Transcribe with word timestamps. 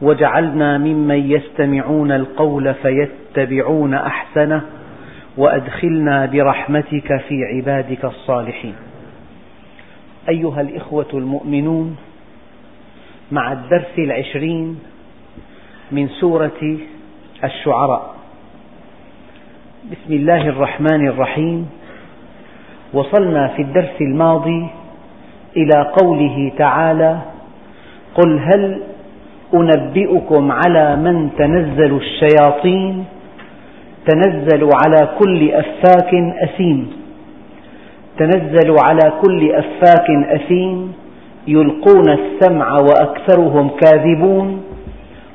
واجعلنا 0.00 0.78
ممن 0.78 1.30
يستمعون 1.30 2.12
القول 2.12 2.74
فيتبعون 2.74 3.94
أحسنه 3.94 4.62
وأدخلنا 5.36 6.26
برحمتك 6.26 7.20
في 7.28 7.44
عبادك 7.44 8.04
الصالحين. 8.04 8.74
أيها 10.28 10.60
الإخوة 10.60 11.08
المؤمنون 11.14 11.96
مع 13.32 13.52
الدرس 13.52 13.98
العشرين 13.98 14.78
من 15.92 16.08
سورة 16.08 16.78
الشعراء. 17.44 18.14
بسم 19.90 20.12
الله 20.12 20.48
الرحمن 20.48 21.08
الرحيم. 21.08 21.68
وصلنا 22.92 23.48
في 23.48 23.62
الدرس 23.62 24.00
الماضي 24.00 24.68
إلى 25.56 25.92
قوله 26.02 26.52
تعالى 26.58 27.18
قل 28.14 28.38
هل 28.38 28.82
أنبئكم 29.54 30.52
على 30.52 30.96
من 30.96 31.28
تنزل 31.38 31.96
الشياطين 31.96 33.04
تنزل 34.06 34.70
على 34.84 35.08
كل 35.18 35.50
أفاك 35.50 36.14
أثيم. 36.42 36.90
تنزل 38.18 38.76
على 38.84 39.12
كل 39.22 39.52
أفاك 39.52 40.10
أثيم 40.28 40.92
يلقون 41.48 42.08
السمع 42.08 42.72
وأكثرهم 42.72 43.68
كاذبون 43.68 44.62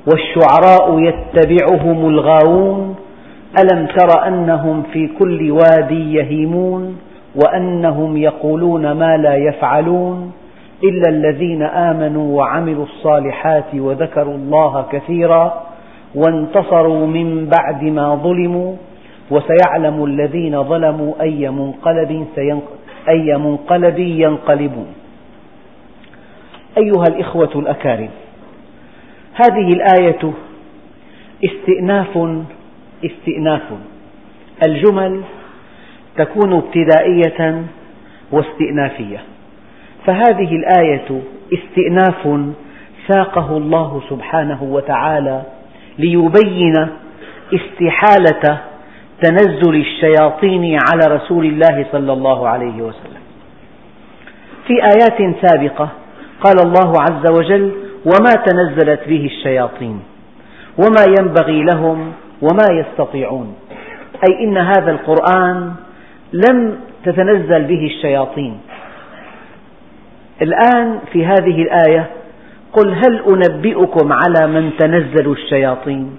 والشعراء 0.07 0.99
يتبعهم 0.99 2.09
الغاوون. 2.09 2.95
ألم 3.63 3.85
تر 3.85 4.27
أنهم 4.27 4.83
في 4.93 5.09
كل 5.19 5.51
وادي 5.51 6.13
يهيمون 6.13 6.97
وأنهم 7.35 8.17
يقولون 8.17 8.91
ما 8.91 9.17
لا 9.17 9.35
يفعلون. 9.35 10.31
إلا 10.83 11.09
الذين 11.09 11.63
آمنوا 11.63 12.37
وعملوا 12.37 12.85
الصالحات 12.85 13.75
وذكروا 13.75 14.35
الله 14.35 14.85
كثيرا 14.91 15.63
وانتصروا 16.15 17.07
من 17.07 17.49
بعد 17.57 17.83
ما 17.83 18.15
ظلموا 18.15 18.75
وسيعلم 19.31 20.05
الذين 20.05 20.63
ظلموا 20.63 21.13
أي 21.21 21.49
منقلب, 21.49 22.27
أي 23.09 23.37
منقلب 23.37 23.99
ينقلبون. 23.99 24.87
أيها 26.77 27.03
الإخوة 27.09 27.51
الأكارم 27.55 28.09
هذه 29.33 29.73
الآية 29.73 30.33
استئناف 31.45 32.43
استئناف. 33.05 33.63
الجمل 34.63 35.21
تكون 36.17 36.53
ابتدائية 36.53 37.63
واستئنافية. 38.31 39.23
فهذه 40.05 40.55
الآية 40.55 41.21
استئناف 41.53 42.51
ساقه 43.07 43.57
الله 43.57 44.01
سبحانه 44.09 44.63
وتعالى 44.63 45.41
ليبين 45.99 46.87
استحالة 47.53 48.57
تنزل 49.21 49.75
الشياطين 49.75 50.79
على 50.89 51.15
رسول 51.15 51.45
الله 51.45 51.85
صلى 51.91 52.13
الله 52.13 52.47
عليه 52.47 52.81
وسلم. 52.81 53.21
في 54.67 54.73
آيات 54.73 55.35
سابقة 55.45 55.89
قال 56.41 56.55
الله 56.65 56.93
عز 57.01 57.31
وجل 57.31 57.71
وما 58.05 58.33
تنزلت 58.45 59.07
به 59.07 59.25
الشياطين 59.25 59.99
وما 60.77 61.15
ينبغي 61.19 61.63
لهم 61.63 62.11
وما 62.41 62.67
يستطيعون. 62.71 63.55
أي 64.29 64.43
إن 64.43 64.57
هذا 64.57 64.91
القرآن 64.91 65.73
لم 66.33 66.77
تتنزل 67.05 67.63
به 67.63 67.85
الشياطين. 67.85 68.57
الآن 70.41 70.99
في 71.11 71.25
هذه 71.25 71.61
الآية 71.61 72.09
قل 72.73 72.93
هل 72.93 73.23
أنبئكم 73.27 74.13
على 74.13 74.47
من 74.47 74.71
تنزل 74.79 75.31
الشياطين؟ 75.31 76.17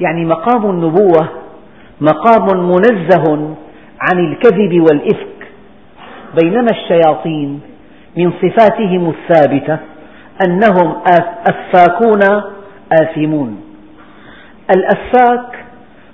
يعني 0.00 0.24
مقام 0.24 0.70
النبوة 0.70 1.28
مقام 2.00 2.66
منزه 2.66 3.54
عن 4.00 4.18
الكذب 4.18 4.80
والإفك. 4.80 5.48
بينما 6.42 6.70
الشياطين 6.70 7.60
من 8.16 8.32
صفاتهم 8.42 9.10
الثابتة 9.10 9.78
أنهم 10.46 10.96
أفاكون 11.50 12.42
آثمون. 12.92 13.60
الأفاك 14.76 15.64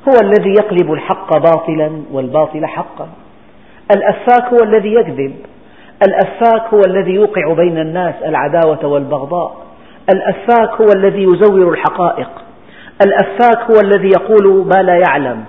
هو 0.09 0.15
الذي 0.22 0.50
يقلب 0.50 0.92
الحق 0.92 1.38
باطلا 1.38 1.91
والباطل 2.12 2.66
حقا. 2.66 3.09
الأفاك 3.97 4.44
هو 4.44 4.65
الذي 4.65 4.94
يكذب. 4.94 5.34
الأفاك 6.08 6.74
هو 6.74 6.80
الذي 6.86 7.10
يوقع 7.10 7.54
بين 7.54 7.78
الناس 7.78 8.14
العداوة 8.24 8.86
والبغضاء. 8.86 9.56
الأفاك 10.14 10.80
هو 10.80 10.86
الذي 10.96 11.22
يزور 11.22 11.72
الحقائق. 11.72 12.30
الأفاك 13.06 13.70
هو 13.70 13.80
الذي 13.80 14.08
يقول 14.08 14.66
ما 14.74 14.82
لا 14.82 15.02
يعلم 15.08 15.44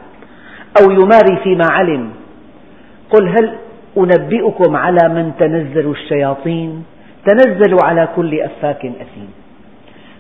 أو 0.82 0.92
يماري 0.92 1.44
فيما 1.44 1.66
علم. 1.72 2.10
قل 3.10 3.28
هل 3.28 3.58
أنبئكم 3.98 4.76
على 4.76 5.10
من 5.10 5.32
تنزل 5.40 5.92
الشياطين؟ 5.92 6.86
تنزل 7.26 7.78
على 7.84 8.08
كل 8.16 8.42
أفاك 8.42 8.86
أثيم. 8.86 9.30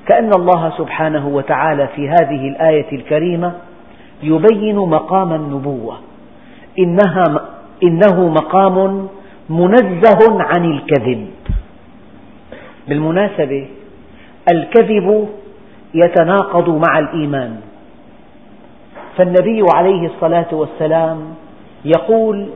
كأن 0.07 0.29
الله 0.35 0.73
سبحانه 0.77 1.27
وتعالى 1.27 1.87
في 1.95 2.09
هذه 2.09 2.47
الآية 2.47 2.91
الكريمة 2.91 3.53
يبين 4.23 4.75
مقام 4.75 5.33
النبوة. 5.33 5.97
إنها 6.79 7.23
إنه 7.83 8.29
مقام 8.29 9.07
منزه 9.51 10.19
عن 10.39 10.66
الكذب. 10.66 11.28
بالمناسبة 12.88 13.67
الكذب 14.51 15.29
يتناقض 15.94 16.69
مع 16.69 17.00
الإيمان. 17.00 17.56
فالنبي 19.17 19.63
عليه 19.75 20.06
الصلاة 20.07 20.47
والسلام 20.51 21.17
يقول 21.85 22.47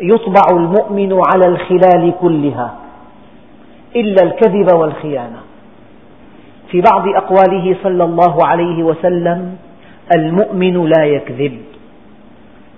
يطبع 0.00 0.42
المؤمن 0.52 1.20
على 1.34 1.46
الخلال 1.46 2.12
كلها 2.20 2.74
إلا 3.96 4.22
الكذب 4.22 4.74
والخيانة. 4.74 5.40
في 6.70 6.80
بعض 6.92 7.08
أقواله 7.08 7.76
صلى 7.82 8.04
الله 8.04 8.36
عليه 8.46 8.82
وسلم 8.82 9.56
المؤمن 10.16 10.86
لا 10.86 11.04
يكذب 11.04 11.58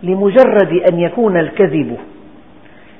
لمجرد 0.02 0.72
أن 0.92 1.00
يكون 1.00 1.36
الكذب 1.36 1.96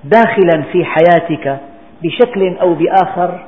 داخلا 0.05 0.63
في 0.73 0.85
حياتك 0.85 1.59
بشكل 2.03 2.57
أو 2.57 2.75
بآخر 2.75 3.47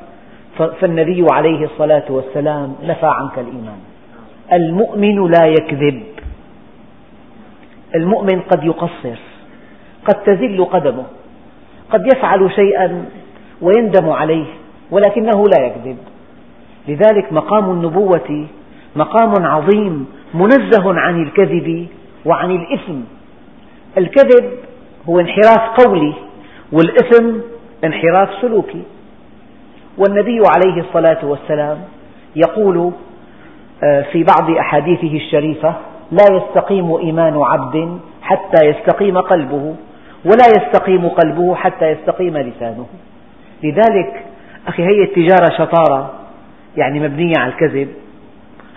فالنبي 0.80 1.26
عليه 1.32 1.64
الصلاة 1.64 2.04
والسلام 2.10 2.74
نفى 2.82 3.06
عنك 3.06 3.38
الإيمان. 3.38 3.78
المؤمن 4.52 5.30
لا 5.30 5.46
يكذب. 5.46 6.02
المؤمن 7.94 8.40
قد 8.40 8.64
يقصر 8.64 9.18
قد 10.04 10.22
تزل 10.22 10.64
قدمه 10.64 11.04
قد 11.90 12.06
يفعل 12.14 12.50
شيئا 12.52 13.04
ويندم 13.62 14.10
عليه 14.10 14.46
ولكنه 14.90 15.44
لا 15.56 15.66
يكذب. 15.66 15.96
لذلك 16.88 17.32
مقام 17.32 17.70
النبوة 17.70 18.46
مقام 18.96 19.46
عظيم 19.46 20.06
منزه 20.34 21.00
عن 21.00 21.22
الكذب 21.22 21.86
وعن 22.24 22.50
الإثم. 22.50 23.00
الكذب 23.98 24.50
هو 25.08 25.20
انحراف 25.20 25.80
قولي 25.80 26.14
والإثم 26.74 27.38
انحراف 27.84 28.28
سلوكي. 28.40 28.82
والنبي 29.98 30.40
عليه 30.56 30.80
الصلاة 30.80 31.24
والسلام 31.24 31.78
يقول 32.36 32.92
آه، 33.84 34.02
في 34.02 34.24
بعض 34.24 34.50
أحاديثه 34.50 35.16
الشريفة 35.16 35.74
لا 36.12 36.24
يستقيم 36.36 36.96
إيمان 36.96 37.42
عبد 37.42 37.98
حتى 38.22 38.66
يستقيم 38.66 39.18
قلبه 39.18 39.74
ولا 40.24 40.46
يستقيم 40.56 41.08
قلبه 41.08 41.54
حتى 41.54 41.90
يستقيم 41.90 42.38
لسانه. 42.38 42.86
لذلك 43.62 44.24
أخي 44.66 44.82
هي 44.82 45.02
التجارة 45.04 45.50
شطارة 45.58 46.12
يعني 46.76 47.00
مبنية 47.00 47.32
على 47.38 47.52
الكذب. 47.52 47.88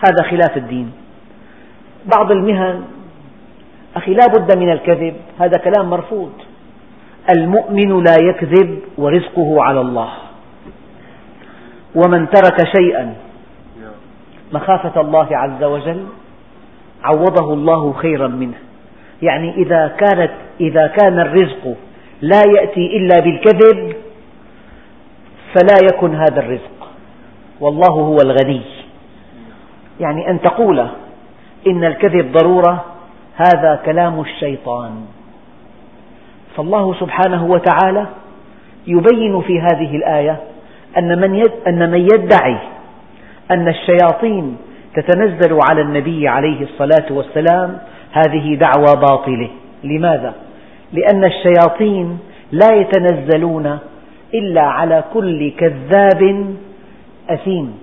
هذا 0.06 0.30
خلاف 0.30 0.56
الدين. 0.56 0.92
بعض 2.16 2.32
المهن 2.32 2.84
أخي 3.96 4.14
لا 4.14 4.26
بد 4.26 4.58
من 4.58 4.72
الكذب. 4.72 5.14
هذا 5.40 5.58
كلام 5.64 5.90
مرفوض. 5.90 6.32
المؤمن 7.36 8.04
لا 8.04 8.16
يكذب 8.20 8.78
ورزقه 8.98 9.62
على 9.62 9.80
الله. 9.80 10.08
ومن 11.94 12.30
ترك 12.30 12.56
شيئا 12.76 13.14
مخافة 14.52 15.00
الله 15.00 15.36
عز 15.36 15.64
وجل 15.64 16.06
عوضه 17.04 17.54
الله 17.54 17.92
خيرا 17.92 18.28
منه. 18.28 18.58
يعني 19.22 19.54
إذا, 19.54 19.88
كانت 19.88 20.32
إذا 20.60 20.86
كان 20.86 21.20
الرزق 21.20 21.74
لا 22.22 22.42
يأتي 22.56 22.96
إلا 22.96 23.20
بالكذب 23.20 23.96
فلا 25.54 25.78
يكن 25.92 26.14
هذا 26.14 26.40
الرزق. 26.40 26.88
والله 27.60 27.92
هو 27.92 28.16
الغني. 28.16 28.62
يعني 30.00 30.30
أن 30.30 30.40
تقول 30.40 30.88
إن 31.66 31.84
الكذب 31.84 32.32
ضرورة 32.32 32.84
هذا 33.36 33.80
كلام 33.84 34.20
الشيطان. 34.20 35.06
فالله 36.58 36.94
سبحانه 37.00 37.44
وتعالى 37.44 38.06
يبين 38.86 39.40
في 39.40 39.60
هذه 39.60 39.96
الآية 39.96 40.36
أن 40.98 41.20
من, 41.20 41.42
أن 41.66 41.90
من 41.90 42.00
يدعي 42.00 42.58
أن 43.50 43.68
الشياطين 43.68 44.56
تتنزل 44.94 45.58
على 45.70 45.80
النبي 45.80 46.28
عليه 46.28 46.62
الصلاة 46.62 47.06
والسلام 47.10 47.78
هذه 48.12 48.54
دعوى 48.54 49.00
باطلة. 49.00 49.48
لماذا؟ 49.84 50.34
لأن 50.92 51.24
الشياطين 51.24 52.18
لا 52.52 52.74
يتنزلون 52.74 53.78
إلا 54.34 54.62
على 54.62 55.04
كل 55.14 55.50
كذاب 55.50 56.54
أثيم 57.30 57.78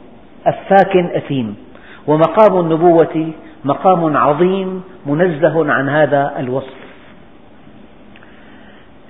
أفاك 0.45 0.98
أثيم. 0.98 1.56
ومقام 2.07 2.60
النبوة 2.60 3.31
مقام 3.66 4.18
عظيم 4.18 4.83
منزه 5.06 5.72
عن 5.72 5.89
هذا 5.89 6.33
الوصف. 6.39 6.85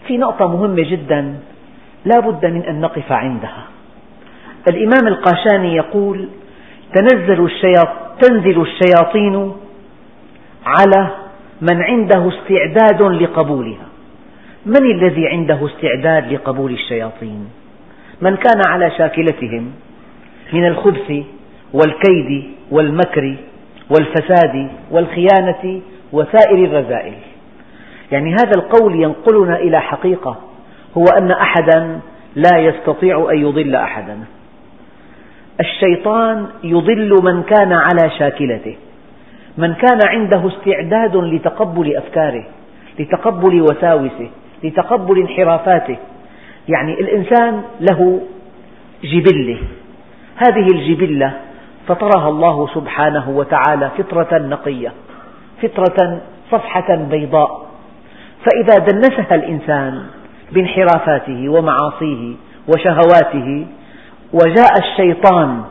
في 0.08 0.18
نقطة 0.18 0.48
مهمة 0.48 0.90
جدا 0.90 1.36
لا 2.06 2.20
بد 2.20 2.46
من 2.46 2.64
أن 2.64 2.82
نقف 2.82 3.12
عندها. 3.12 3.64
الإمام 4.70 5.08
القاشاني 5.08 5.76
يقول 5.76 6.30
تنزل 6.94 7.50
تنزل 8.22 8.62
الشياطين 8.62 9.54
على 10.66 11.08
من 11.62 11.82
عنده 11.82 12.30
استعداد 12.30 13.02
لقبولها. 13.02 13.86
من 14.66 14.92
الذي 14.92 15.28
عنده 15.28 15.66
استعداد 15.66 16.34
لقبول 16.34 16.74
الشياطين؟ 16.74 17.48
من 18.22 18.36
كان 18.36 18.62
على 18.68 18.92
شاكلتهم 18.98 19.72
من 20.54 20.66
الخبث 20.68 21.12
والكيد 21.74 22.44
والمكر 22.72 23.36
والفساد 23.90 24.70
والخيانة 24.92 25.82
وسائر 26.12 26.66
الرذائل. 26.66 27.14
يعني 28.12 28.32
هذا 28.34 28.52
القول 28.56 29.04
ينقلنا 29.04 29.60
إلى 29.60 29.82
حقيقة 29.82 30.38
هو 30.98 31.06
أن 31.22 31.32
أحدا 31.32 32.00
لا 32.36 32.58
يستطيع 32.60 33.28
أن 33.32 33.38
يضل 33.38 33.76
أحدا. 33.76 34.20
الشيطان 35.60 36.48
يضل 36.64 37.20
من 37.24 37.44
كان 37.44 37.74
على 37.74 38.10
شاكلته 38.20 38.76
من 39.58 39.74
كان 39.74 40.00
عنده 40.06 40.48
استعداد 40.48 41.16
لتقبل 41.16 41.98
أفكاره 41.98 42.46
لتقبل 43.00 43.62
وساوسه 43.62 44.30
لتقبل 44.64 45.20
انحرافاته. 45.20 45.98
يعني 46.68 46.94
الإنسان 46.94 47.62
له 47.80 48.22
جبلة 49.04 49.58
هذه 50.36 50.68
الجبلة 50.74 51.34
فطرها 51.88 52.30
الله 52.30 52.68
سبحانه 52.68 53.30
وتعالى 53.30 53.92
فطرة 53.98 54.38
نقية 54.38 54.92
فطرة 55.62 56.22
صفحة 56.52 56.96
بيضاء. 56.96 57.65
فإذا 58.46 58.78
دنسها 58.78 59.36
الإنسان 59.36 60.04
بانحرافاته 60.52 61.50
ومعاصيه 61.50 62.34
وشهواته 62.68 63.68
وجاء 64.34 64.74
الشيطان 64.80 65.62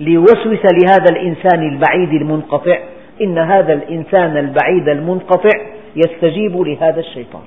ليوسوس 0.00 0.62
لهذا 0.82 1.06
الإنسان 1.10 1.62
البعيد 1.62 2.12
المنقطع 2.22 2.78
إن 3.22 3.38
هذا 3.38 3.72
الإنسان 3.72 4.36
البعيد 4.36 4.88
المنقطع 4.88 5.60
يستجيب 5.96 6.56
لهذا 6.60 7.00
الشيطان. 7.00 7.42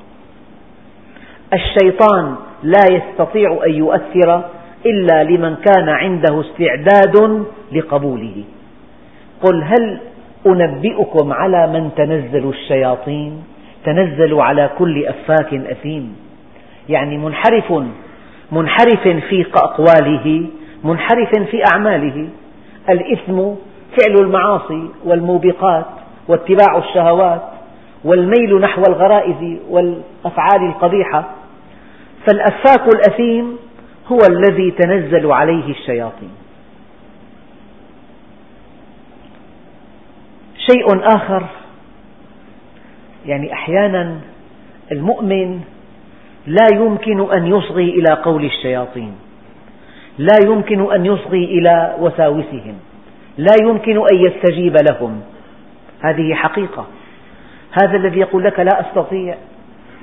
الشيطان 1.54 2.36
لا 2.64 2.86
يستطيع 2.92 3.60
أن 3.68 3.74
يؤثر 3.74 4.42
إلا 4.86 5.24
لمن 5.24 5.56
كان 5.56 5.90
عنده 5.90 6.42
استعداد 6.42 7.46
لقبوله. 7.72 8.44
قل 9.44 9.64
هل 9.64 10.00
أنبئكم 10.48 11.34
على 11.34 11.68
من 11.68 11.90
تنزل 11.96 12.50
الشياطين؟ 12.50 13.44
تنزل 13.86 14.34
على 14.34 14.70
كل 14.78 15.06
أفاك 15.06 15.54
أثيم. 15.54 16.16
يعني 16.90 17.18
منحرف 17.18 17.84
منحرف 18.52 19.08
في 19.08 19.46
أقواله 19.56 20.50
منحرف 20.84 21.40
في 21.52 21.64
أعماله. 21.74 22.30
الإثم 22.90 23.40
فعل 23.98 24.16
المعاصي 24.20 24.90
والموبقات 25.06 25.86
واتباع 26.28 26.78
الشهوات 26.78 27.42
والميل 28.04 28.62
نحو 28.62 28.82
الغرائز 28.90 29.60
والأفعال 29.70 30.64
القبيحة. 30.70 31.24
فالأفاك 32.28 32.96
الأثيم 32.96 33.58
هو 34.12 34.20
الذي 34.30 34.72
تنزل 34.72 35.32
عليه 35.32 35.70
الشياطين. 35.70 36.32
شيء 40.58 41.16
آخر 41.16 41.44
يعني 43.26 43.54
أحيانا 43.54 44.20
المؤمن 44.92 45.62
لا 46.48 46.68
يمكن 46.76 47.34
أن 47.34 47.48
يصغي 47.48 47.90
إلى 47.90 48.14
قول 48.14 48.46
الشياطين 48.46 49.14
لا 50.18 50.36
يمكن 50.46 50.94
أن 50.94 51.06
يصغي 51.06 51.46
إلى 51.46 51.96
وساوسهم 52.00 52.76
لا 53.38 53.56
يمكن 53.64 53.98
أن 53.98 54.16
يستجيب 54.16 54.76
لهم. 54.90 55.22
هذه 56.02 56.34
حقيقة. 56.34 56.86
هذا 57.84 57.98
الذي 57.98 58.20
يقول 58.20 58.44
لك 58.44 58.60
لا 58.60 58.82
أستطيع 58.82 59.36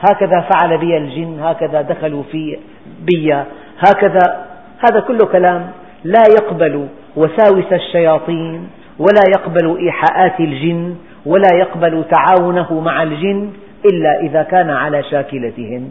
هكذا 0.00 0.40
فعل 0.40 0.78
بي 0.78 0.96
الجن 0.96 1.40
هكذا 1.40 1.82
دخلوا 1.82 2.22
في 2.32 2.58
بي 3.00 3.32
هكذا 3.78 4.46
هذا 4.78 5.00
كله 5.00 5.26
كلام 5.32 5.70
لا 6.04 6.22
يقبل 6.40 6.88
وساوس 7.16 7.72
الشياطين 7.72 8.68
ولا 8.98 9.22
يقبل 9.36 9.76
إيحاءات 9.78 10.40
الجن 10.40 10.96
ولا 11.26 11.48
يقبل 11.54 12.04
تعاونه 12.10 12.80
مع 12.80 13.02
الجن 13.02 13.50
إلا 13.92 14.20
إذا 14.20 14.42
كان 14.42 14.70
على 14.70 15.02
شاكلتهم. 15.02 15.90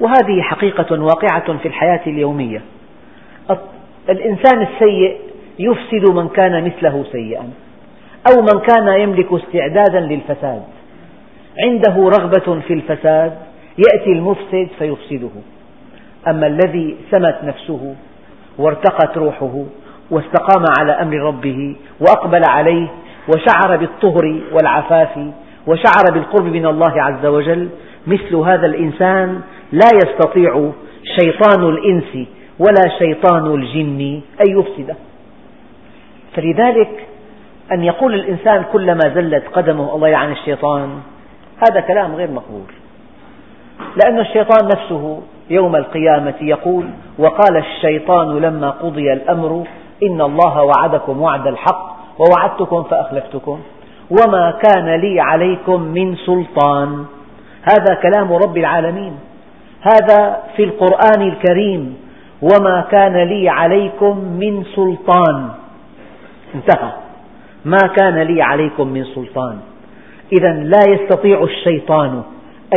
وهذه 0.00 0.42
حقيقة 0.42 1.02
واقعة 1.02 1.58
في 1.58 1.68
الحياة 1.68 2.00
اليومية. 2.06 2.62
الإنسان 4.08 4.62
السيء 4.62 5.16
يفسد 5.58 6.10
من 6.10 6.28
كان 6.28 6.64
مثله 6.64 7.04
سيئا 7.12 7.50
أو 8.30 8.42
من 8.42 8.60
كان 8.60 9.00
يملك 9.00 9.32
استعدادا 9.32 10.00
للفساد. 10.00 10.62
عنده 11.64 12.10
رغبة 12.18 12.60
في 12.60 12.72
الفساد 12.72 13.38
يأتي 13.78 14.10
المفسد 14.10 14.68
فيفسده. 14.78 15.30
أما 16.28 16.46
الذي 16.46 16.96
سمت 17.10 17.38
نفسه 17.44 17.94
وارتقت 18.58 19.18
روحه 19.18 19.64
واستقام 20.10 20.64
على 20.78 20.92
أمر 20.92 21.16
ربه 21.16 21.76
وأقبل 22.00 22.42
عليه 22.48 22.88
وشعر 23.28 23.76
بالطهر 23.76 24.40
والعفاف 24.52 25.18
وشعر 25.66 26.04
بالقرب 26.12 26.46
من 26.46 26.66
الله 26.66 27.02
عز 27.02 27.26
وجل 27.26 27.68
مثل 28.06 28.36
هذا 28.36 28.66
الإنسان 28.66 29.40
لا 29.72 29.88
يستطيع 29.94 30.70
شيطان 31.20 31.68
الإنس 31.68 32.28
ولا 32.58 32.98
شيطان 32.98 33.54
الجن 33.54 34.20
أن 34.40 34.58
يفسده. 34.58 34.96
فلذلك 36.36 37.06
أن 37.72 37.84
يقول 37.84 38.14
الإنسان 38.14 38.64
كلما 38.72 39.00
زلت 39.14 39.44
قدمه 39.52 39.94
الله 39.94 40.08
يلعن 40.08 40.32
الشيطان 40.32 40.88
هذا 41.68 41.80
كلام 41.80 42.14
غير 42.14 42.30
مقبول. 42.30 42.72
لأن 43.96 44.20
الشيطان 44.20 44.68
نفسه 44.68 45.22
يوم 45.50 45.76
القيامة 45.76 46.34
يقول 46.40 46.86
وقال 47.18 47.56
الشيطان 47.56 48.38
لما 48.38 48.70
قضي 48.70 49.12
الأمر 49.12 49.64
إن 50.02 50.20
الله 50.20 50.62
وعدكم 50.62 51.22
وعد 51.22 51.46
الحق 51.46 51.97
ووعدتكم 52.18 52.82
فأخلفتكم 52.82 53.58
وما 54.10 54.58
كان 54.62 55.00
لي 55.00 55.20
عليكم 55.20 55.82
من 55.82 56.16
سلطان. 56.16 57.04
هذا 57.62 57.94
كلام 58.02 58.32
رب 58.32 58.56
العالمين. 58.56 59.12
هذا 59.80 60.42
في 60.56 60.64
القرآن 60.64 61.22
الكريم. 61.22 61.96
وما 62.42 62.84
كان 62.90 63.16
لي 63.16 63.48
عليكم 63.48 64.18
من 64.18 64.64
سلطان. 64.64 65.48
انتهى. 66.54 66.92
ما 67.64 67.78
كان 67.96 68.18
لي 68.18 68.42
عليكم 68.42 68.88
من 68.88 69.04
سلطان. 69.04 69.58
إذا 70.32 70.52
لا 70.52 70.80
يستطيع 70.88 71.42
الشيطان 71.42 72.22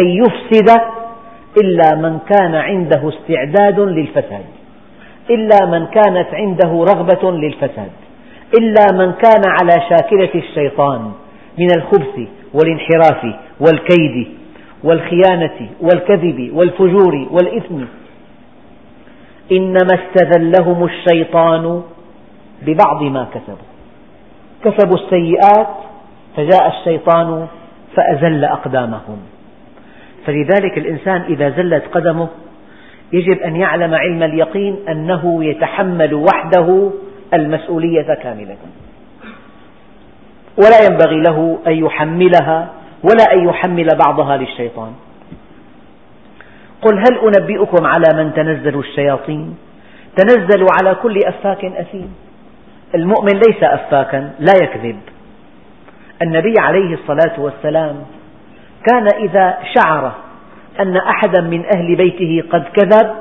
أن 0.01 0.07
يفسد 0.09 0.81
إلا 1.63 1.95
من 1.95 2.19
كان 2.29 2.55
عنده 2.55 3.09
استعداد 3.09 3.79
للفساد. 3.79 4.45
إلا 5.29 5.65
من 5.65 5.85
كانت 5.85 6.27
عنده 6.33 6.85
رغبة 6.93 7.31
للفساد. 7.31 7.91
إلا 8.59 8.85
من 8.93 9.11
كان 9.11 9.41
على 9.45 9.81
شاكلة 9.89 10.29
الشيطان 10.35 11.11
من 11.59 11.67
الخبث 11.75 12.27
والانحراف 12.53 13.35
والكيد 13.59 14.27
والخيانة 14.83 15.69
والكذب 15.81 16.51
والفجور 16.53 17.27
والإثم. 17.31 17.83
إنما 19.51 19.93
استذلهم 19.93 20.83
الشيطان 20.85 21.81
ببعض 22.61 23.03
ما 23.03 23.27
كسبوا. 23.33 23.71
كسبوا 24.63 24.97
السيئات 25.05 25.67
فجاء 26.35 26.67
الشيطان 26.79 27.47
فأزل 27.95 28.45
أقدامهم. 28.45 29.17
فلذلك 30.25 30.77
الإنسان 30.77 31.21
إذا 31.21 31.49
زلت 31.49 31.83
قدمه 31.91 32.27
يجب 33.13 33.39
أن 33.39 33.55
يعلم 33.55 33.93
علم 33.93 34.23
اليقين 34.23 34.75
أنه 34.89 35.45
يتحمل 35.45 36.13
وحده 36.13 36.91
المسؤولية 37.33 38.13
كاملة. 38.13 38.57
ولا 40.57 40.85
ينبغي 40.89 41.21
له 41.21 41.59
أن 41.67 41.73
يحملها 41.73 42.69
ولا 43.03 43.33
أن 43.33 43.49
يحمل 43.49 43.87
بعضها 44.05 44.37
للشيطان. 44.37 44.93
قل 46.81 46.97
هل 46.97 47.19
أنبئكم 47.37 47.85
على 47.85 48.23
من 48.23 48.33
تنزل 48.33 48.79
الشياطين؟ 48.79 49.57
تنزل 50.15 50.65
على 50.81 50.95
كل 50.95 51.19
أفاك 51.27 51.65
أثيم. 51.65 52.15
المؤمن 52.95 53.33
ليس 53.33 53.63
أفاكا 53.63 54.31
لا 54.39 54.53
يكذب. 54.63 54.99
النبي 56.21 56.53
عليه 56.59 56.93
الصلاة 56.93 57.39
والسلام 57.39 57.95
كان 58.89 59.07
إذا 59.07 59.57
شعر 59.75 60.11
أن 60.79 60.97
أحدا 60.97 61.41
من 61.41 61.65
أهل 61.75 61.95
بيته 61.95 62.43
قد 62.51 62.63
كذب 62.63 63.15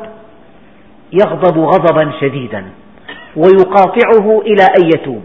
يغضب 1.12 1.58
غضبا 1.58 2.12
شديدا. 2.20 2.64
ويقاطعه 3.36 4.40
إلى 4.40 4.62
أن 4.78 4.84
يتوب. 4.94 5.22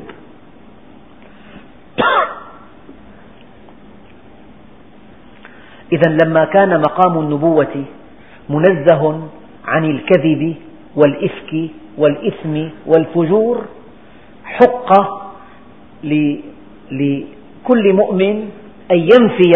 إذا 5.91 6.17
لما 6.23 6.45
كان 6.45 6.81
مقام 6.81 7.19
النبوة 7.19 7.85
منزه 8.49 9.19
عن 9.65 9.85
الكذب 9.85 10.55
والإفك 10.95 11.69
والإثم 11.97 12.67
والفجور 12.85 13.65
حق 14.45 14.91
لكل 16.91 17.93
مؤمن 17.93 18.49
أن 18.91 18.97
ينفي 18.97 19.51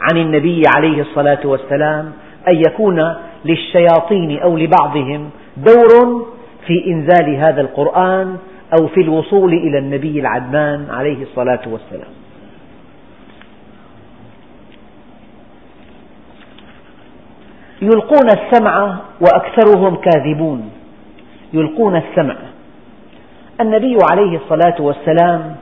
عن 0.00 0.16
النبي 0.16 0.62
عليه 0.76 1.02
الصلاة 1.02 1.40
والسلام 1.44 2.12
أن 2.48 2.62
يكون 2.68 3.14
للشياطين 3.44 4.38
أو 4.38 4.56
لبعضهم 4.56 5.30
دور 5.56 6.26
في 6.68 6.86
إنزال 6.86 7.36
هذا 7.36 7.60
القرآن 7.60 8.36
أو 8.80 8.86
في 8.86 9.00
الوصول 9.00 9.52
إلى 9.52 9.78
النبي 9.78 10.20
العدنان 10.20 10.86
عليه 10.90 11.22
الصلاة 11.22 11.60
والسلام. 11.66 12.12
يلقون 17.82 18.28
السمع 18.28 18.98
وأكثرهم 19.20 19.96
كاذبون. 19.96 20.70
يلقون 21.52 21.96
السمع. 21.96 22.36
النبي 23.60 23.96
عليه 24.10 24.36
الصلاة 24.36 24.82
والسلام 24.82 25.56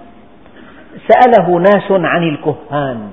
سأله 1.09 1.59
ناس 1.59 1.91
عن 1.91 2.23
الكهان. 2.23 3.11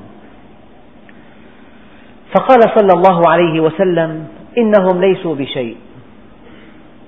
فقال 2.35 2.59
صلى 2.79 2.93
الله 2.93 3.29
عليه 3.29 3.59
وسلم 3.59 4.27
إنهم 4.57 5.01
ليسوا 5.01 5.35
بشيء. 5.35 5.77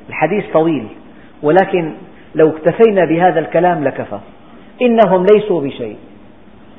الحديث 0.10 0.44
طويل 0.54 0.88
ولكن 1.44 1.94
لو 2.36 2.50
اكتفينا 2.50 3.06
بهذا 3.06 3.40
الكلام 3.40 3.84
لكفى. 3.84 4.20
إنهم 4.82 5.26
ليسوا 5.26 5.62
بشيء. 5.62 5.96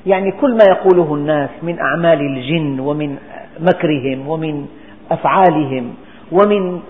يعني 0.06 0.32
كل 0.32 0.52
ما 0.52 0.64
يقوله 0.68 1.14
الناس 1.14 1.50
من 1.62 1.78
أعمال 1.78 2.20
الجن 2.20 2.80
ومن 2.80 3.16
مكرهم 3.60 4.28
ومن 4.28 4.66
أفعالهم 5.10 5.94
ومن 6.32 6.80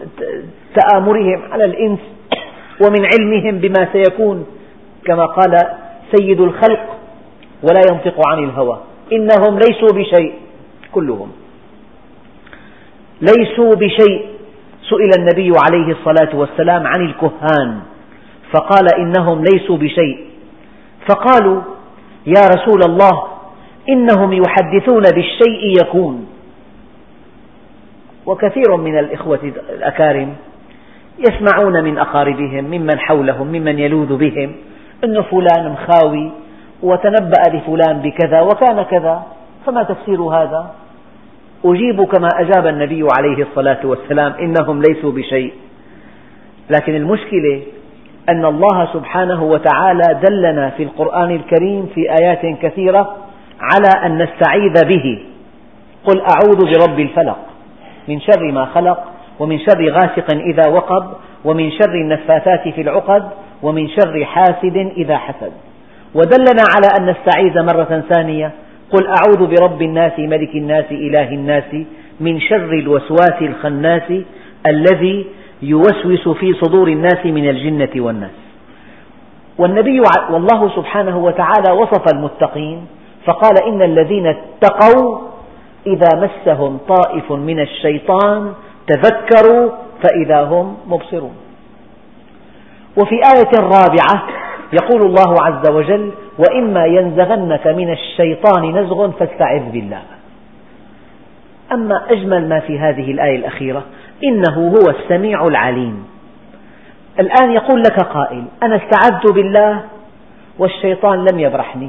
تآمرهم 0.75 1.43
على 1.52 1.64
الإنس 1.64 1.99
ومن 2.87 3.07
علمهم 3.07 3.59
بما 3.59 3.88
سيكون 3.93 4.47
كما 5.05 5.26
قال 5.26 5.59
سيد 6.16 6.40
الخلق 6.40 6.97
ولا 7.62 7.81
ينطق 7.90 8.28
عن 8.28 8.45
الهوى. 8.45 8.81
إنهم 9.12 9.59
ليسوا 9.59 9.99
بشيء 9.99 10.35
كلهم. 10.93 11.33
ليسوا 13.21 13.75
بشيء. 13.75 14.36
سئل 14.88 15.11
النبي 15.19 15.52
عليه 15.59 15.93
الصلاة 15.93 16.37
والسلام 16.37 16.87
عن 16.87 17.00
الكهان 17.07 17.81
فقال 18.52 18.87
إنهم 18.99 19.45
ليسوا 19.45 19.76
بشيء. 19.76 20.26
فقالوا 21.09 21.62
يا 22.26 22.43
رسول 22.57 22.81
الله 22.88 23.23
إنهم 23.88 24.33
يحدثون 24.33 25.02
بالشيء 25.02 25.83
يكون. 25.83 26.26
وكثير 28.26 28.76
من 28.76 28.99
الإخوة 28.99 29.52
الأكارم 29.71 30.35
يسمعون 31.19 31.85
من 31.85 31.99
أقاربهم 31.99 32.64
ممن 32.64 32.99
حولهم 32.99 33.47
ممن 33.47 33.78
يلوذ 33.78 34.16
بهم 34.16 34.52
أن 35.05 35.23
فلان 35.23 35.73
مخاوي 35.73 36.33
وتنبأ 36.83 37.43
لفلان 37.52 37.99
بكذا 37.99 38.40
وكان 38.40 38.83
كذا 38.83 39.23
فما 39.66 39.83
تفسير 39.83 40.23
هذا؟ 40.23 40.71
أجيب 41.73 42.04
كما 42.04 42.28
أجاب 42.35 42.66
النبي 42.66 43.08
عليه 43.18 43.42
الصلاة 43.42 43.78
والسلام 43.85 44.32
إنهم 44.32 44.82
ليسوا 44.82 45.12
بشيء. 45.12 45.52
لكن 46.70 46.94
المشكلة 46.94 47.62
أن 48.28 48.44
الله 48.44 48.88
سبحانه 48.92 49.42
وتعالى 49.42 50.20
دلنا 50.28 50.70
في 50.70 50.82
القرآن 50.82 51.30
الكريم 51.30 51.87
في 51.94 52.00
آيات 52.23 52.58
كثيرة 52.62 53.16
على 53.61 54.06
أن 54.06 54.23
نستعيذ 54.23 54.73
به. 54.88 55.23
قل 56.04 56.20
أعوذ 56.20 56.61
برب 56.64 57.00
الفلق 57.00 57.38
من 58.08 58.20
شر 58.20 58.52
ما 58.52 58.64
خلق 58.64 59.04
ومن 59.38 59.58
شر 59.58 59.90
غاسق 59.90 60.35
إذا 60.35 60.68
وقب 60.70 61.04
ومن 61.44 61.70
شر 61.70 61.94
النفاثات 61.94 62.68
في 62.68 62.80
العقد 62.80 63.28
ومن 63.62 63.88
شر 63.88 64.25
حاسد 64.25 64.76
إذا 64.96 65.16
حسد. 65.16 65.52
ودلنا 66.14 66.64
على 66.75 66.88
أن 67.00 67.06
نستعيذ 67.11 67.62
مرة 67.62 68.02
ثانية 68.14 68.52
قل 68.93 69.07
أعوذ 69.07 69.47
برب 69.47 69.83
الناس 69.83 70.19
ملك 70.19 70.55
الناس 70.55 70.85
إله 70.90 71.28
الناس 71.28 71.87
من 72.21 72.40
شر 72.40 72.73
الوسواس 72.73 73.43
الخناس 73.43 74.12
الذي 74.66 75.26
يوسوس 75.62 76.28
في 76.28 76.52
صدور 76.52 76.88
الناس 76.88 77.26
من 77.26 77.49
الجنة 77.49 77.90
والناس. 77.97 78.31
والنبي 79.59 80.00
والله 80.31 80.76
سبحانه 80.76 81.19
وتعالى 81.19 81.73
وصف 81.73 82.05
المتقين 82.14 82.87
فقال 83.25 83.62
إن 83.69 83.83
الذين 83.83 84.26
اتقوا 84.26 85.19
إذا 85.87 86.09
مسهم 86.14 86.78
طائف 86.88 87.33
من 87.33 87.61
الشيطان 87.61 88.52
تذكروا 88.87 89.71
فإذا 90.02 90.43
هم 90.43 90.76
مبصرون. 90.88 91.37
وفي 92.97 93.14
آية 93.14 93.61
رابعة 93.61 94.28
يقول 94.73 95.02
الله 95.07 95.43
عز 95.43 95.71
وجل 95.71 96.11
وإما 96.38 96.87
ينزغنك 96.87 97.66
من 97.66 97.90
الشيطان 97.90 98.76
نزغ 98.76 99.11
فاستعذ 99.11 99.71
بالله. 99.71 100.02
أما 101.73 102.07
أجمل 102.11 102.49
ما 102.49 102.61
في 102.61 102.78
هذه 102.78 103.11
الآية 103.11 103.37
الأخيرة 103.37 103.83
إنه 104.25 104.69
هو 104.69 104.90
السميع 104.90 105.47
العليم. 105.47 106.07
الآن 107.21 107.52
يقول 107.52 107.81
لك 107.81 108.00
قائل 108.00 108.45
أنا 108.62 108.76
استعذت 108.76 109.33
بالله 109.33 109.81
والشيطان 110.59 111.25
لم 111.25 111.40
يبرحني. 111.40 111.88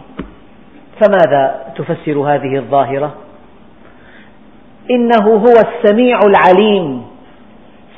فماذا 1.01 1.73
تفسر 1.77 2.19
هذه 2.19 2.57
الظاهرة؟ 2.57 3.13
إنه 4.91 5.27
هو 5.27 5.53
السميع 5.67 6.19
العليم. 6.19 7.03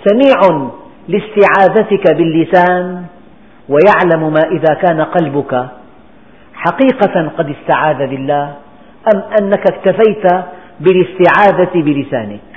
سميع 0.06 0.70
لاستعاذتك 1.08 2.16
باللسان 2.16 3.06
ويعلم 3.70 4.34
ما 4.34 4.42
إذا 4.52 4.74
كان 4.74 5.02
قلبك 5.02 5.70
حقيقة 6.60 7.32
قد 7.38 7.50
استعاذ 7.50 7.98
بالله 8.08 8.56
أم 9.16 9.24
أنك 9.42 9.64
اكتفيت 9.72 10.46
بالاستعاذة 10.80 11.82
بلسانك؟ 11.82 12.50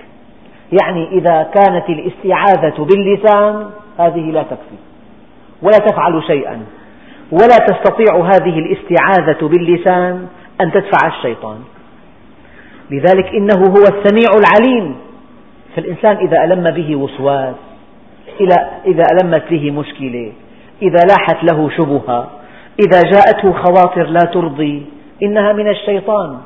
يعني 0.83 1.09
إذا 1.09 1.43
كانت 1.43 1.85
الاستعاذة 1.89 2.85
باللسان 2.85 3.71
هذه 3.99 4.31
لا 4.31 4.43
تكفي 4.43 4.79
ولا 5.63 5.79
تفعل 5.79 6.23
شيئا 6.27 6.61
ولا 7.33 7.57
تستطيع 7.57 8.17
هذه 8.17 8.59
الاستعاذة 8.59 9.49
باللسان 9.49 10.27
أن 10.61 10.73
تدفع 10.73 11.07
الشيطان. 11.07 11.59
لذلك 12.91 13.27
إنه 13.27 13.67
هو 13.67 13.83
السميع 13.83 14.31
العليم. 14.39 14.97
فالإنسان 15.77 16.17
إذا 16.17 16.45
ألم 16.45 16.65
به 16.65 16.97
وسواس 16.97 17.55
إذا 18.87 19.05
ألمت 19.13 19.43
به 19.51 19.71
مشكلة 19.71 20.33
إذا 20.83 21.01
لاحت 21.09 21.45
له 21.53 21.71
شبهة 21.71 22.31
إذا 22.81 23.01
جاءته 23.11 23.53
خواطر 23.53 24.07
لا 24.07 24.21
ترضي 24.33 24.87
إنها 25.23 25.53
من 25.53 25.69
الشيطان. 25.69 26.39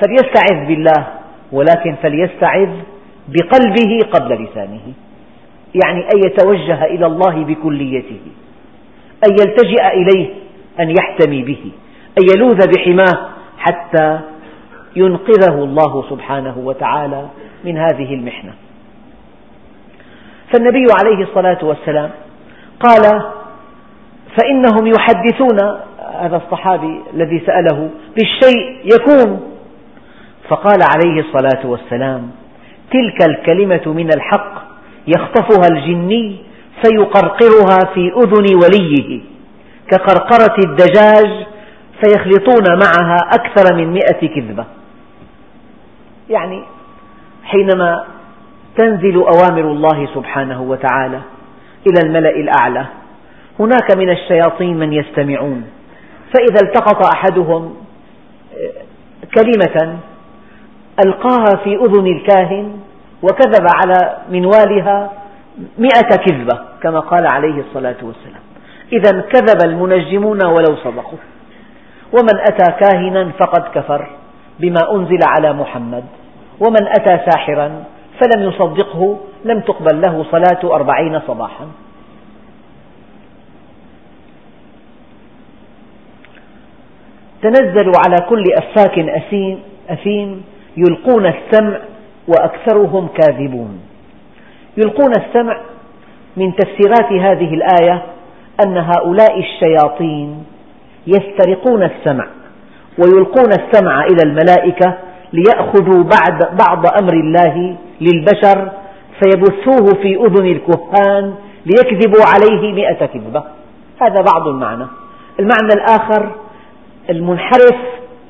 فليستعذ 0.00 0.66
بالله 0.66 1.06
ولكن 1.52 1.94
فليستعذ 2.02 2.70
بقلبه 3.28 3.98
قبل 4.12 4.44
لسانه. 4.44 4.92
يعني 5.84 6.00
أن 6.14 6.18
يتوجه 6.26 6.84
إلى 6.84 7.06
الله 7.06 7.44
بكليته 7.44 8.20
أن 9.26 9.30
يلتجئ 9.30 9.86
إليه 9.86 10.34
أن 10.80 10.90
يحتمي 10.90 11.42
به 11.42 11.72
أن 12.18 12.26
يلوذ 12.34 12.58
بحماه 12.66 13.28
حتى 13.58 14.20
ينقذه 14.96 15.54
الله 15.64 16.04
سبحانه 16.10 16.58
وتعالى 16.58 17.28
من 17.64 17.76
هذه 17.76 18.14
المحنة. 18.14 18.52
فالنبي 20.52 20.86
عليه 21.02 21.24
الصلاة 21.24 21.58
والسلام 21.62 22.10
قال 22.80 23.22
فإنهم 24.38 24.86
يحدثون 24.86 25.58
هذا 26.20 26.36
الصحابي 26.36 27.00
الذي 27.14 27.42
سأله 27.46 27.90
بالشيء 28.16 28.80
يكون. 28.84 29.40
فقال 30.48 30.78
عليه 30.82 31.20
الصلاة 31.20 31.66
والسلام 31.66 32.30
تلك 32.92 33.28
الكلمة 33.28 33.92
من 33.92 34.10
الحق 34.16 34.52
يخطفها 35.06 35.68
الجني 35.70 36.36
فيقرقرها 36.84 37.94
في 37.94 38.12
أذن 38.16 38.54
وليه. 38.54 39.20
كقرقرة 39.90 40.56
الدجاج 40.64 41.46
فيخلطون 42.02 42.78
معها 42.78 43.16
أكثر 43.34 43.76
من 43.76 43.92
مئة 43.92 44.28
كذبة. 44.34 44.64
يعني 46.30 46.62
حينما 47.44 48.04
تنزل 48.76 49.14
أوامر 49.16 49.60
الله 49.60 50.08
سبحانه 50.14 50.62
وتعالى 50.62 51.20
إلى 51.86 52.00
الملأ 52.06 52.30
الأعلى 52.30 52.86
هناك 53.60 53.96
من 53.96 54.10
الشياطين 54.10 54.78
من 54.78 54.92
يستمعون. 54.92 55.64
فإذا 56.34 56.60
التقط 56.62 57.06
أحدهم 57.14 57.74
كلمة 59.34 59.98
ألقاها 61.06 61.64
في 61.64 61.76
أذن 61.76 62.06
الكاهن 62.06 62.80
وكذب 63.22 63.66
على 63.74 64.16
منوالها 64.30 65.12
مئة 65.78 66.16
كذبة 66.26 66.58
كما 66.82 67.00
قال 67.00 67.26
عليه 67.32 67.60
الصلاة 67.60 67.96
والسلام. 68.02 68.42
إذا 68.92 69.20
كذب 69.20 69.58
المنجمون 69.64 70.44
ولو 70.44 70.76
صدقوا 70.84 71.18
ومن 72.12 72.38
أتى 72.40 72.72
كاهنا 72.80 73.32
فقد 73.40 73.62
كفر 73.74 74.10
بما 74.60 74.94
أنزل 74.94 75.18
على 75.26 75.52
محمد. 75.52 76.04
ومن 76.60 76.88
أتى 76.88 77.30
ساحرا 77.30 77.84
فلم 78.20 78.48
يصدقه 78.48 79.18
لم 79.44 79.60
تقبل 79.60 80.00
له 80.00 80.24
صلاة 80.30 80.74
أربعين 80.74 81.20
صباحا. 81.26 81.66
تنزلوا 87.42 87.94
على 88.06 88.16
كل 88.28 88.44
أفاك 88.58 88.98
أثيم, 88.98 89.60
أثيم 89.90 90.42
يلقون 90.76 91.26
السمع 91.26 91.78
وأكثرهم 92.28 93.08
كاذبون. 93.08 93.80
يلقون 94.76 95.12
السمع 95.16 95.60
من 96.36 96.56
تفسيرات 96.56 97.12
هذه 97.12 97.54
الآية 97.54 98.02
أن 98.66 98.76
هؤلاء 98.76 99.38
الشياطين 99.38 100.44
يسترقون 101.06 101.82
السمع 101.82 102.26
ويلقون 102.98 103.52
السمع 103.52 104.04
إلى 104.04 104.22
الملائكة 104.24 104.94
ليأخذوا 105.32 106.04
بعد 106.04 106.56
بعض 106.68 106.86
أمر 107.02 107.12
الله 107.12 107.76
للبشر 108.00 108.72
فيبثوه 109.20 110.02
في 110.02 110.16
أذن 110.16 110.46
الكهان 110.46 111.34
ليكذبوا 111.66 112.22
عليه 112.34 112.72
مئة 112.72 113.06
كذبة. 113.06 113.42
هذا 114.02 114.24
بعض 114.32 114.48
المعنى. 114.48 114.86
المعنى 115.40 115.72
الآخر 115.74 116.32
المنحرف 117.10 117.76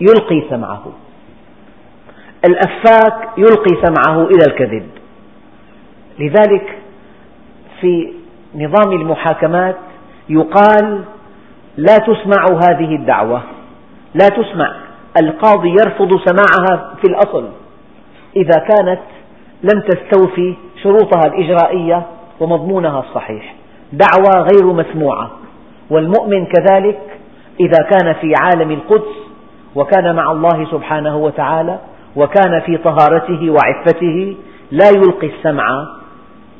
يلقي 0.00 0.42
سمعه. 0.50 0.85
الأفاك 2.49 3.28
يلقي 3.38 3.87
سمعه 3.87 4.23
إلى 4.23 4.44
الكذب. 4.49 4.88
لذلك 6.18 6.78
في 7.80 8.12
نظام 8.54 8.92
المحاكمات 8.92 9.76
يقال 10.28 11.04
لا 11.76 11.97
تسمع 11.99 12.44
هذه 12.62 12.94
الدعوة. 12.94 13.42
لا 14.14 14.28
تسمع. 14.28 14.76
القاضي 15.23 15.68
يرفض 15.68 16.11
سماعها 16.25 16.94
في 17.02 17.11
الأصل. 17.11 17.49
إذا 18.37 18.64
كانت 18.68 19.00
لم 19.62 19.80
تستوفي 19.80 20.54
شروطها 20.82 21.23
الإجرائية 21.26 22.06
ومضمونها 22.40 23.00
الصحيح. 23.00 23.54
دعوى 23.92 24.47
غير 24.52 24.73
مسموعة. 24.73 25.30
والمؤمن 25.90 26.47
كذلك 26.47 27.17
إذا 27.60 27.88
كان 27.90 28.12
في 28.12 28.32
عالم 28.42 28.70
القدس 28.70 29.28
وكان 29.74 30.14
مع 30.14 30.32
الله 30.32 30.70
سبحانه 30.70 31.16
وتعالى 31.16 31.78
وكان 32.16 32.61
في 32.61 32.76
طهارته 32.76 33.50
وعفته 33.50 34.37
لا 34.70 34.88
يلقي 34.88 35.26
السمع 35.26 35.87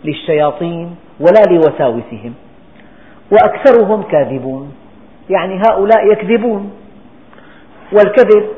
للشياطين 0.05 0.97
ولا 1.21 1.43
لوساوسهم. 1.51 2.35
وأكثرهم 3.33 4.03
كاذبون. 4.03 4.73
يعني 5.31 5.63
هؤلاء 5.69 6.13
يكذبون. 6.13 6.71
والكذب 7.93 8.49